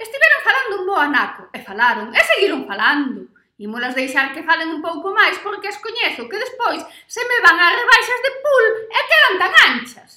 Estiveron 0.00 0.40
falando 0.48 0.72
un 0.80 0.86
bo 0.88 0.96
anaco, 0.96 1.42
e 1.52 1.58
falaron, 1.60 2.08
e 2.16 2.20
seguiron 2.24 2.64
falando. 2.64 3.28
Imolas 3.60 3.94
deixar 3.94 4.32
que 4.34 4.42
falen 4.48 4.72
un 4.72 4.82
pouco 4.82 5.14
máis 5.14 5.38
porque 5.44 5.68
as 5.68 5.78
coñezo 5.78 6.26
que 6.26 6.42
despois 6.42 6.82
se 7.06 7.22
me 7.28 7.38
van 7.44 7.60
as 7.60 7.76
rebaixas 7.76 8.20
de 8.24 8.32
pool 8.42 8.66
e 8.90 9.00
quedan 9.10 9.36
tan 9.38 9.52
anchas. 9.68 10.10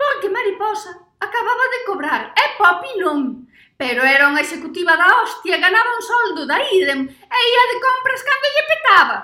Porque 0.00 0.32
Mariposa 0.32 0.96
acababa 1.20 1.66
de 1.74 1.80
cobrar 1.84 2.22
e 2.32 2.44
Poppy 2.56 2.92
non 3.02 3.49
pero 3.80 4.04
era 4.04 4.28
unha 4.28 4.44
executiva 4.44 4.92
da 4.92 5.24
hostia, 5.24 5.56
ganaba 5.56 5.96
un 5.96 6.04
soldo 6.04 6.44
da 6.44 6.60
IDEM 6.60 7.00
e 7.08 7.38
ia 7.48 7.64
de 7.72 7.76
compras 7.80 8.20
cando 8.20 8.52
lle 8.52 8.64
petaba. 8.68 9.18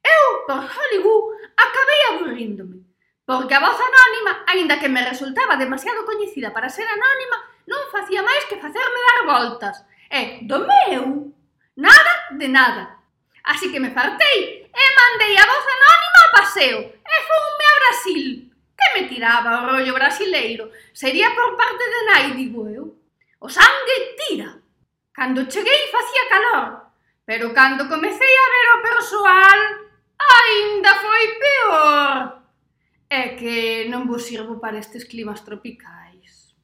Eu, 0.00 0.48
por 0.48 0.64
Hollywood, 0.64 1.36
acabei 1.52 2.00
aburríndome, 2.08 2.88
porque 3.28 3.52
a 3.52 3.60
voz 3.60 3.76
anónima, 3.76 4.48
aínda 4.48 4.80
que 4.80 4.88
me 4.88 5.04
resultaba 5.04 5.60
demasiado 5.60 6.08
coñecida 6.08 6.56
para 6.56 6.72
ser 6.72 6.88
anónima, 6.88 7.36
non 7.68 7.92
facía 7.92 8.24
máis 8.24 8.48
que 8.48 8.56
facerme 8.56 8.96
dar 8.96 9.20
voltas. 9.28 9.84
E 10.08 10.40
do 10.48 10.64
meu, 10.64 11.28
nada 11.76 12.32
de 12.32 12.48
nada. 12.48 12.96
Así 13.44 13.68
que 13.68 13.76
me 13.76 13.92
fartei 13.92 14.72
e 14.72 14.84
mandei 14.96 15.36
a 15.36 15.44
voz 15.44 15.64
anónima 15.68 16.20
a 16.24 16.32
paseo 16.40 16.80
e 16.96 17.14
fume 17.28 17.64
a 17.68 17.76
Brasil. 17.76 18.24
Que 18.72 18.88
me 18.96 19.02
tiraba 19.04 19.60
o 19.60 19.76
rollo 19.76 19.92
brasileiro? 19.92 20.72
Sería 20.96 21.28
por 21.36 21.60
parte 21.60 21.84
de 21.84 22.00
nai, 22.08 22.26
digo 22.40 22.64
eu. 22.72 23.01
O 23.42 23.48
sangue 23.48 24.14
tira. 24.18 24.62
Cando 25.12 25.50
cheguei 25.50 25.90
facía 25.90 26.30
calor, 26.30 26.94
pero 27.26 27.52
cando 27.52 27.88
comecei 27.88 28.34
a 28.38 28.50
ver 28.54 28.66
o 28.70 28.82
persoal, 28.88 29.60
aínda 30.14 30.94
foi 31.02 31.24
peor. 31.42 32.14
É 33.10 33.34
que 33.34 33.90
non 33.90 34.06
vos 34.06 34.22
sirvo 34.22 34.62
para 34.62 34.78
estes 34.78 35.02
climas 35.10 35.42
tropicais. 35.42 36.54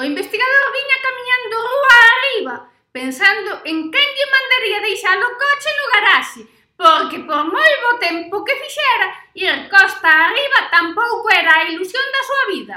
O 0.00 0.02
investigador 0.02 0.66
viña 0.72 0.98
camiñando 1.04 1.56
rúa 1.60 1.96
arriba, 2.16 2.54
pensando 2.88 3.50
en 3.68 3.92
quen 3.92 4.08
lle 4.16 4.32
mandaría 4.32 4.80
deixar 4.80 5.20
o 5.20 5.36
coche 5.36 5.70
no 5.76 5.86
garaxe, 5.92 6.42
porque 6.72 7.20
por 7.28 7.44
moi 7.52 7.72
bo 7.84 8.00
tempo 8.00 8.40
que 8.48 8.56
fixera, 8.64 9.08
ir 9.36 9.68
costa 9.68 10.08
arriba 10.08 10.72
tampouco 10.72 11.28
era 11.36 11.52
a 11.60 11.68
ilusión 11.68 12.06
da 12.08 12.22
súa 12.24 12.44
vida. 12.48 12.76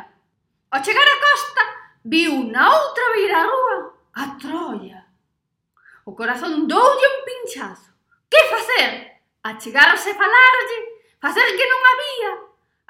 Ao 0.68 0.84
chegar 0.84 1.08
á 1.08 1.18
costa, 1.18 1.87
viuna 2.08 2.72
outra 2.72 3.12
beira 3.13 3.38
a 3.41 3.43
rúa 3.43 3.78
a 4.15 4.24
Troia. 4.39 5.06
O 6.06 6.15
corazón 6.15 6.65
doulle 6.65 7.08
un 7.13 7.20
pinchazo. 7.28 7.91
Que 8.32 8.41
facer? 8.46 8.91
Achegarse 9.43 10.12
a 10.12 10.15
falarlle, 10.15 10.80
facer 11.20 11.48
que 11.58 11.67
non 11.67 11.82
había. 11.91 12.32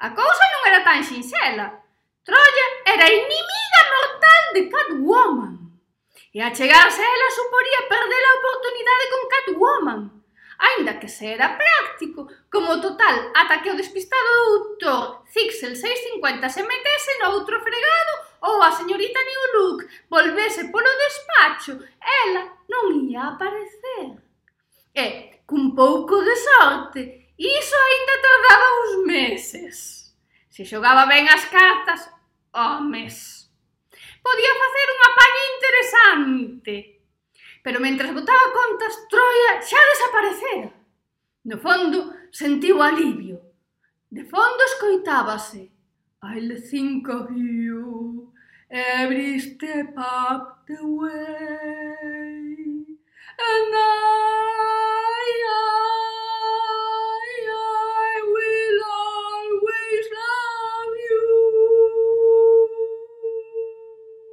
A 0.06 0.08
cousa 0.14 0.44
non 0.54 0.62
era 0.70 0.80
tan 0.86 1.02
sinxela. 1.02 1.82
Troia 2.22 2.66
era 2.86 3.10
inimiga 3.10 3.80
mortal 3.90 4.44
de 4.54 4.62
Catwoman. 4.70 5.54
E 6.30 6.38
achegarse 6.38 7.02
a 7.02 7.10
ela 7.14 7.28
suporía 7.34 7.90
perder 7.90 8.22
a 8.22 8.36
oportunidade 8.38 9.04
con 9.10 9.22
Catwoman 9.32 10.00
aínda 10.58 10.98
que 10.98 11.08
se 11.08 11.32
era 11.32 11.56
práctico, 11.56 12.28
como 12.50 12.80
total, 12.80 13.30
ata 13.34 13.62
que 13.62 13.70
o 13.70 13.76
despistado 13.76 14.26
doutor 14.50 15.22
Zixel 15.30 15.76
650 15.76 16.48
se 16.48 16.62
metese 16.62 17.18
no 17.22 17.30
outro 17.38 17.60
fregado 17.60 18.12
ou 18.42 18.62
a 18.62 18.70
señorita 18.72 19.18
New 19.22 19.44
Look 19.54 19.86
volvese 20.10 20.70
polo 20.70 20.90
despacho, 20.98 21.78
ela 22.02 22.58
non 22.68 23.06
ia 23.06 23.34
aparecer. 23.34 24.18
E, 24.94 25.42
cun 25.46 25.74
pouco 25.74 26.22
de 26.22 26.34
sorte, 26.34 27.30
iso 27.38 27.76
aínda 27.78 28.22
tardaba 28.22 28.66
uns 28.82 28.94
meses. 29.06 29.76
Se 30.50 30.64
xogaba 30.66 31.06
ben 31.06 31.28
as 31.30 31.46
cartas, 31.46 32.10
homes. 32.50 33.46
Podía 34.22 34.54
facer 34.58 34.86
un 34.90 35.00
apaño 35.06 35.42
interesante, 35.54 36.97
Pero 37.62 37.80
mentres 37.80 38.14
botaba 38.14 38.52
contas, 38.52 39.06
Troia 39.10 39.60
xa 39.60 39.80
desaparecera. 39.90 40.72
No 41.44 41.58
fondo, 41.58 42.14
sentiu 42.30 42.82
alivio. 42.82 43.40
De 44.10 44.24
fondo 44.24 44.62
escoitábase. 44.64 45.70
I'll 46.22 46.60
think 46.60 47.08
of 47.08 47.30
you 47.30 48.32
every 48.70 49.38
step 49.38 49.94
up 49.96 50.66
the 50.66 50.84
way. 50.84 51.18
And 53.38 53.72
I, 53.74 55.30
I, 55.48 55.78
I 57.54 58.20
will 58.34 58.80
always 58.98 60.04
love 60.18 60.96
you. 61.08 61.26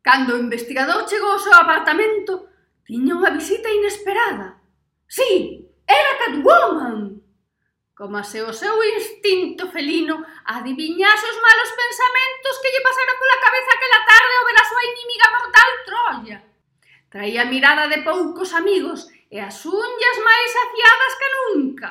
Cando 0.03 0.33
o 0.33 0.39
investigador 0.39 1.07
chegou 1.07 1.31
ao 1.31 1.39
seu 1.39 1.53
apartamento, 1.53 2.49
Tiña 2.85 3.17
unha 3.17 3.33
visita 3.33 3.65
inesperada. 3.65 4.61
Sí, 5.09 5.65
era 5.89 6.21
Catwoman! 6.21 7.17
Como 7.97 8.21
se 8.21 8.45
o 8.45 8.53
seu 8.53 8.77
instinto 8.93 9.71
felino 9.73 10.21
adivinhase 10.45 11.25
os 11.25 11.39
malos 11.41 11.71
pensamentos 11.73 12.59
que 12.61 12.69
lle 12.69 12.85
pasara 12.85 13.17
pola 13.17 13.41
cabeza 13.41 13.71
aquela 13.73 14.01
tarde 14.05 14.33
ao 14.37 14.45
ver 14.45 14.57
a 14.61 14.69
súa 14.69 14.83
inimiga 14.85 15.27
mortal 15.33 15.71
Troia. 15.87 16.37
Traía 17.09 17.41
a 17.41 17.49
mirada 17.49 17.89
de 17.89 18.05
poucos 18.05 18.53
amigos 18.53 19.09
e 19.33 19.41
as 19.41 19.65
unhas 19.65 20.17
máis 20.21 20.51
afiadas 20.53 21.13
que 21.17 21.29
nunca. 21.33 21.89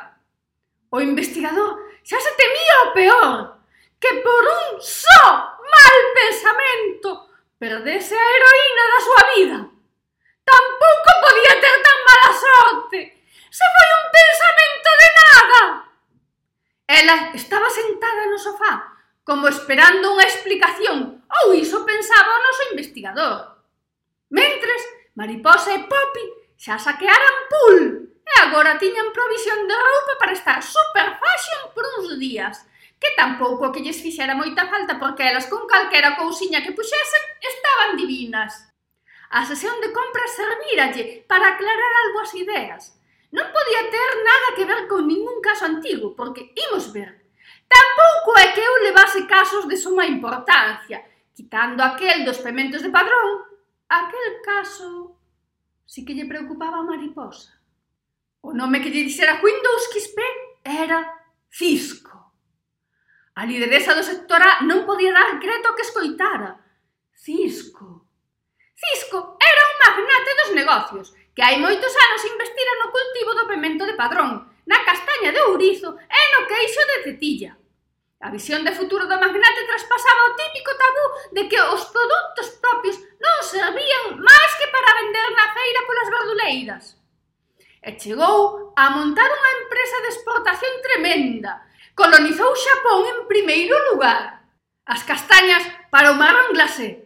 O 0.94 1.02
investigador 1.02 1.90
xa 2.07 2.22
se 2.22 2.33
temía 2.38 2.76
o 2.87 2.92
peor, 2.94 3.35
que 3.98 4.22
por 4.22 4.44
un 4.46 4.78
só 4.78 5.24
mal 5.59 5.98
pensamento 6.14 7.26
perdese 7.59 8.14
a 8.14 8.30
heroína 8.30 8.85
da 8.92 9.00
súa 9.02 9.22
vida. 9.35 9.73
Tampouco 10.44 11.11
podía 11.24 11.54
ter 11.61 11.76
tan 11.83 11.98
mala 12.09 12.30
sorte. 12.44 12.98
Se 13.50 13.66
foi 13.74 13.88
un 13.98 14.07
pensamento 14.12 14.90
de 15.00 15.09
nada. 15.20 15.61
Ela 16.87 17.16
estaba 17.35 17.68
sentada 17.70 18.22
no 18.28 18.38
sofá, 18.38 18.72
como 19.24 19.48
esperando 19.48 20.12
unha 20.12 20.28
explicación, 20.28 21.24
ou 21.24 21.57
iso 21.57 21.80
pensaba 21.88 22.37
o 22.37 22.44
noso 22.44 22.62
investigador. 22.76 23.37
Mentres, 24.28 24.83
Mariposa 25.16 25.72
e 25.72 25.80
Poppy 25.88 26.24
xa 26.59 26.76
saquearan 26.76 27.37
pool 27.50 27.80
e 28.24 28.33
agora 28.40 28.80
tiñan 28.80 29.12
provisión 29.12 29.68
de 29.68 29.76
roupa 29.76 30.14
para 30.18 30.33
estar 30.33 30.59
super 30.61 31.20
fashion 31.20 31.62
por 31.74 31.85
uns 31.96 32.18
días, 32.18 32.66
que 33.00 33.14
tampouco 33.16 33.72
que 33.72 33.80
lles 33.85 34.00
fixera 34.00 34.35
moita 34.35 34.66
falta 34.66 34.98
porque 34.98 35.28
elas 35.28 35.46
con 35.46 35.68
calquera 35.68 36.16
cousiña 36.16 36.64
que 36.64 36.72
puxesen 36.72 37.24
estaban 37.40 37.96
divinas. 37.96 38.73
A 39.30 39.46
sesión 39.46 39.80
de 39.80 39.92
compras 39.92 40.37
serviralle 40.37 41.24
para 41.28 41.54
aclarar 41.54 41.92
algo 42.04 42.20
as 42.20 42.32
ideas. 42.34 42.82
Non 43.34 43.50
podía 43.50 43.82
ter 43.90 44.10
nada 44.22 44.48
que 44.54 44.68
ver 44.68 44.80
con 44.87 45.06
ningún 45.06 45.42
caso 45.42 45.66
antigo, 45.66 46.14
porque 46.14 46.54
imos 46.54 46.94
ver. 46.94 47.24
Tampouco 47.66 48.38
é 48.38 48.52
que 48.54 48.62
eu 48.62 48.74
levase 48.87 49.26
casos 49.26 49.66
de 49.66 49.76
suma 49.76 50.06
importancia, 50.06 51.02
quitando 51.34 51.82
aquel 51.82 52.22
dos 52.22 52.38
pementos 52.38 52.82
de 52.82 52.94
padrón, 52.94 53.42
aquel 53.90 54.38
caso 54.44 55.18
si 55.84 56.04
que 56.04 56.14
lle 56.14 56.26
preocupaba 56.26 56.78
a 56.78 56.87
mariposa. 56.87 57.54
O 58.42 58.52
nome 58.52 58.82
que 58.82 58.90
lle 58.90 59.06
dixera 59.06 59.38
Windows 59.42 59.84
XP 59.94 60.18
era 60.64 60.98
Cisco. 61.50 62.18
A 63.34 63.46
lideresa 63.46 63.94
do 63.94 64.02
sector 64.02 64.42
A 64.42 64.62
non 64.66 64.87
podía 64.87 65.14
dar 65.14 65.38
creto 65.38 65.74
que 65.74 65.87
escoitara. 65.87 66.58
Cisco. 67.14 67.93
Cisco 68.85 69.38
era 69.40 69.62
un 69.70 69.77
magnate 69.85 70.31
dos 70.40 70.51
negocios 70.55 71.07
que 71.35 71.42
hai 71.42 71.57
moitos 71.59 71.90
anos 71.90 72.23
investira 72.29 72.73
no 72.79 72.92
cultivo 72.92 73.31
do 73.35 73.49
pemento 73.49 73.83
de 73.88 73.99
Padrón, 73.99 74.44
na 74.68 74.79
castaña 74.85 75.33
de 75.33 75.40
Ourizo 75.51 75.97
e 75.99 76.20
no 76.33 76.47
queixo 76.47 76.83
de 76.88 76.97
Cetilla. 77.05 77.53
A 78.25 78.31
visión 78.31 78.64
de 78.64 78.73
futuro 78.73 79.05
do 79.05 79.20
magnate 79.20 79.68
traspasaba 79.68 80.31
o 80.31 80.37
típico 80.38 80.73
tabú 80.79 81.07
de 81.37 81.42
que 81.44 81.61
os 81.61 81.85
produtos 81.92 82.49
propios 82.62 82.97
non 83.20 83.38
servían 83.44 84.16
máis 84.16 84.53
que 84.57 84.68
para 84.73 84.97
vender 84.97 85.29
na 85.37 85.53
feira 85.53 85.81
polas 85.85 86.09
verduleiras. 86.09 86.85
E 87.85 87.90
chegou 88.01 88.73
a 88.73 88.85
montar 88.97 89.29
unha 89.29 89.53
empresa 89.61 89.97
de 90.01 90.11
exportación 90.16 90.75
tremenda. 90.81 91.68
Colonizou 91.92 92.49
Xapón 92.57 93.05
en 93.12 93.18
primeiro 93.29 93.77
lugar. 93.92 94.49
As 94.88 95.05
castañas 95.05 95.61
para 95.92 96.12
o 96.12 96.16
marrón 96.16 96.57
glacé. 96.57 97.03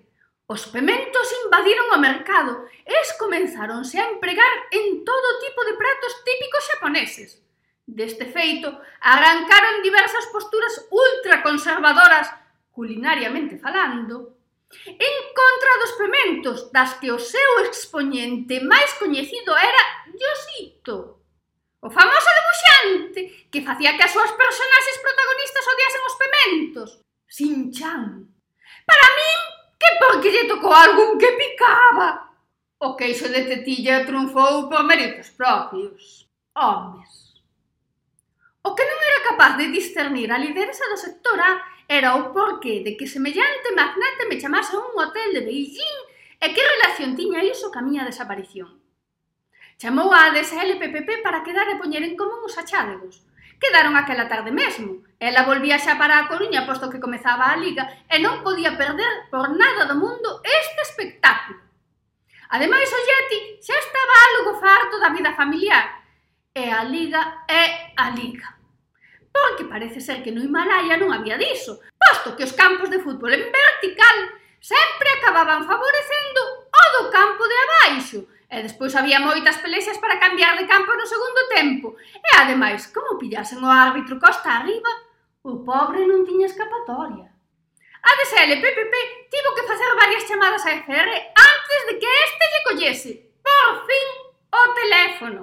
Os 0.49 0.65
pementos 0.73 1.29
invadiron 1.45 1.93
o 1.93 2.01
mercado 2.01 2.73
e 2.89 2.89
es 2.89 3.13
escomenzáronse 3.13 4.01
a 4.01 4.09
empregar 4.09 4.55
en 4.73 5.05
todo 5.05 5.41
tipo 5.45 5.61
de 5.69 5.77
pratos 5.77 6.25
típicos 6.25 6.65
xaponeses. 6.73 7.31
Deste 7.85 8.25
feito, 8.33 8.73
arrancaron 9.05 9.85
diversas 9.85 10.25
posturas 10.33 10.89
ultraconservadoras, 10.89 12.33
culinariamente 12.73 13.61
falando, 13.61 14.41
en 14.89 15.15
contra 15.37 15.73
dos 15.85 15.93
pementos, 16.01 16.57
das 16.73 16.97
que 16.97 17.13
o 17.13 17.21
seu 17.21 17.69
expoñente 17.69 18.65
máis 18.65 18.89
coñecido 18.97 19.53
era 19.53 19.83
Yosito, 20.17 21.21
o 21.85 21.89
famoso 21.93 22.31
debuxante 22.33 23.21
que 23.53 23.65
facía 23.69 23.97
que 24.01 24.05
as 24.09 24.13
súas 24.17 24.33
personaxes 24.33 24.97
protagonistas 25.05 25.69
odiasen 25.69 26.03
os 26.09 26.17
pementos, 26.17 26.89
Sinchan. 27.29 28.33
Para 28.89 29.09
min, 29.13 29.58
porque 30.01 30.31
lle 30.31 30.49
tocou 30.49 30.73
algún 30.73 31.19
que 31.19 31.37
picaba. 31.37 32.31
O 32.79 32.95
queixo 32.95 33.27
de 33.29 33.43
tetilla 33.43 34.07
triunfou 34.07 34.71
por 34.71 34.83
méritos 34.87 35.29
propios. 35.35 36.31
Homes. 36.55 37.11
O 38.63 38.75
que 38.77 38.85
non 38.87 38.99
era 39.03 39.27
capaz 39.29 39.53
de 39.59 39.71
discernir 39.71 40.31
a 40.31 40.39
lideresa 40.39 40.87
do 40.91 40.99
sector 40.99 41.39
A 41.41 41.53
era 41.89 42.21
o 42.21 42.31
porqué 42.37 42.85
de 42.85 42.95
que 43.01 43.09
semellante 43.09 43.73
magnate 43.73 44.29
me 44.29 44.37
chamase 44.37 44.77
a 44.77 44.83
un 44.83 44.93
hotel 44.93 45.33
de 45.33 45.43
Beijing 45.47 45.99
e 46.39 46.47
que 46.53 46.63
relación 46.63 47.17
tiña 47.19 47.41
iso 47.43 47.73
ca 47.73 47.81
miña 47.81 48.05
desaparición. 48.05 48.79
Chamou 49.81 50.11
a 50.13 50.29
ADSL 50.29 50.77
PPP 50.77 51.23
para 51.23 51.43
quedar 51.47 51.67
e 51.71 51.79
poñer 51.81 52.03
en 52.03 52.19
común 52.19 52.43
os 52.45 52.59
achádegos, 52.59 53.25
quedaron 53.61 53.95
aquela 53.99 54.29
tarde 54.29 54.51
mesmo. 54.51 55.03
Ela 55.19 55.43
volvía 55.43 55.79
xa 55.79 55.99
para 55.99 56.19
a 56.19 56.27
Coruña 56.31 56.67
posto 56.67 56.91
que 56.91 57.03
comezaba 57.03 57.51
a 57.51 57.59
Liga 57.59 57.85
e 58.07 58.23
non 58.23 58.47
podía 58.47 58.79
perder 58.79 59.29
por 59.31 59.51
nada 59.55 59.85
do 59.91 59.99
mundo 59.99 60.41
este 60.47 60.81
espectáculo. 60.87 61.59
Ademais, 62.49 62.89
o 62.89 63.01
Yeti 63.03 63.61
xa 63.61 63.77
estaba 63.77 64.15
algo 64.31 64.57
farto 64.63 64.97
da 65.03 65.13
vida 65.13 65.35
familiar. 65.35 66.01
E 66.55 66.71
a 66.71 66.83
Liga 66.87 67.45
é 67.47 67.93
a 67.99 68.11
Liga. 68.11 68.57
Porque 69.29 69.69
parece 69.69 70.01
ser 70.01 70.23
que 70.23 70.33
no 70.33 70.43
Himalaya 70.43 70.97
non 70.97 71.13
había 71.13 71.37
diso, 71.37 71.79
posto 71.95 72.35
que 72.35 72.47
os 72.47 72.57
campos 72.57 72.89
de 72.89 73.03
fútbol 73.05 73.35
en 73.37 73.53
vertical 73.53 74.17
sempre 74.59 75.09
acababan 75.19 75.63
favorecendo 75.63 76.41
o 76.67 76.85
do 76.99 77.03
campo 77.11 77.45
de 77.47 77.59
abaixo, 77.63 78.19
E 78.49 78.65
despois 78.65 78.97
había 78.97 79.21
moitas 79.21 79.61
pelexas 79.61 80.01
para 80.01 80.17
cambiar 80.17 80.57
de 80.57 80.65
campo 80.65 80.97
no 80.97 81.05
segundo 81.05 81.43
tempo. 81.53 81.87
E 82.17 82.31
ademais, 82.41 82.89
como 82.89 83.21
pillasen 83.21 83.61
o 83.61 83.69
árbitro 83.69 84.17
costa 84.17 84.57
arriba, 84.57 84.89
o 85.45 85.61
pobre 85.61 86.09
non 86.09 86.25
tiña 86.25 86.49
escapatoria. 86.49 87.29
A 87.29 88.11
DSL 88.17 88.57
PPP 88.57 88.95
tivo 89.29 89.53
que 89.53 89.69
facer 89.69 89.91
varias 90.01 90.25
chamadas 90.25 90.65
a 90.65 90.81
FR 90.81 91.13
antes 91.37 91.81
de 91.93 91.95
que 92.01 92.09
este 92.09 92.45
lle 92.49 92.65
collese, 92.65 93.13
por 93.45 93.85
fin, 93.85 94.09
o 94.49 94.61
teléfono. 94.73 95.43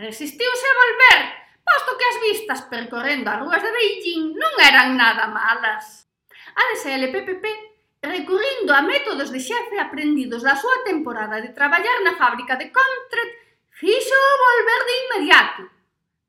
Resistiuse 0.00 0.64
a 0.64 0.78
volver, 0.80 1.20
posto 1.60 1.98
que 2.00 2.08
as 2.08 2.18
vistas 2.24 2.60
percorrendo 2.72 3.28
as 3.28 3.40
rúas 3.44 3.60
de 3.60 3.68
Beijing 3.68 4.32
non 4.32 4.54
eran 4.64 4.96
nada 4.96 5.28
malas. 5.28 6.08
A 6.56 6.62
DSL 6.72 7.12
PPP 7.12 7.73
recurrindo 8.04 8.72
a 8.72 8.82
métodos 8.82 9.32
de 9.32 9.40
xefe 9.40 9.76
aprendidos 9.80 10.42
da 10.44 10.54
súa 10.54 10.84
temporada 10.84 11.40
de 11.40 11.56
traballar 11.56 12.04
na 12.04 12.16
fábrica 12.20 12.54
de 12.56 12.68
Comtret, 12.68 13.30
fixo 13.72 14.16
volver 14.44 14.80
de 14.84 14.94
inmediato. 15.04 15.62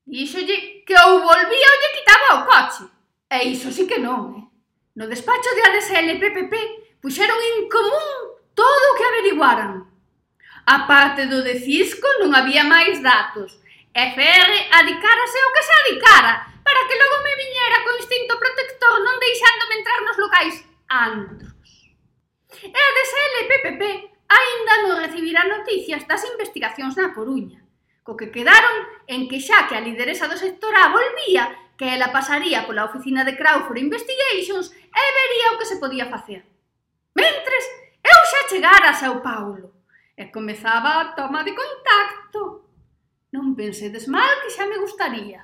Dixolle 0.05 0.85
que 0.85 0.95
ou 0.95 1.21
volvía 1.21 1.67
ou 1.71 1.79
lle 1.81 1.95
quitaba 1.97 2.37
o 2.37 2.45
coche. 2.45 2.85
E 3.29 3.37
iso 3.49 3.73
sí 3.73 3.83
que 3.89 3.97
non, 3.97 4.21
eh? 4.37 4.45
No 4.95 5.09
despacho 5.11 5.49
de 5.53 5.61
ADSL 5.65 6.09
PPP 6.21 6.53
puxeron 7.01 7.35
en 7.35 7.67
común 7.67 8.09
todo 8.53 8.85
o 8.91 8.95
que 8.95 9.05
averiguaran. 9.05 9.83
A 10.65 10.87
parte 10.87 11.27
do 11.27 11.41
de 11.41 11.59
Cisco 11.59 12.07
non 12.21 12.31
había 12.37 12.63
máis 12.63 13.01
datos. 13.01 13.59
FR 13.95 14.51
adicárase 14.71 15.39
o 15.41 15.53
que 15.53 15.63
se 15.63 15.73
adicara 15.81 16.33
para 16.63 16.81
que 16.87 16.99
logo 16.99 17.17
me 17.23 17.37
viñera 17.37 17.83
co 17.83 17.97
instinto 17.97 18.37
protector 18.37 18.95
non 19.01 19.21
deixándome 19.21 19.73
entrar 19.77 19.99
nos 20.03 20.17
locais 20.21 20.55
antro. 20.89 21.54
E 22.63 22.79
a 22.79 22.89
DSL-PPP 22.95 23.83
aínda 24.31 24.73
non 24.83 25.01
recibirá 25.03 25.43
noticias 25.45 26.07
das 26.07 26.23
investigacións 26.23 26.95
na 26.95 27.11
Coruña, 27.11 27.61
co 28.05 28.15
que 28.15 28.31
quedaron 28.31 28.75
en 29.11 29.27
que 29.27 29.43
xa 29.43 29.67
que 29.67 29.75
a 29.75 29.83
lideresa 29.83 30.29
do 30.29 30.37
sector 30.39 30.73
A 30.75 30.93
volvía, 30.93 31.51
que 31.75 31.91
ela 31.91 32.15
pasaría 32.15 32.63
pola 32.63 32.87
oficina 32.87 33.27
de 33.27 33.35
Crawford 33.35 33.83
Investigations 33.83 34.71
e 34.71 35.03
vería 35.19 35.53
o 35.53 35.57
que 35.59 35.69
se 35.69 35.77
podía 35.77 36.07
facer. 36.07 36.47
Mentres, 37.15 37.65
eu 37.99 38.19
xa 38.31 38.41
chegara 38.47 38.91
a 38.91 38.97
Sao 38.97 39.19
Paulo 39.19 39.75
e 40.15 40.31
comezaba 40.31 41.01
a 41.01 41.11
toma 41.15 41.43
de 41.43 41.51
contacto. 41.51 42.71
Non 43.35 43.51
pensedes 43.59 44.07
mal 44.07 44.39
que 44.41 44.53
xa 44.55 44.63
me 44.63 44.79
gustaría. 44.79 45.43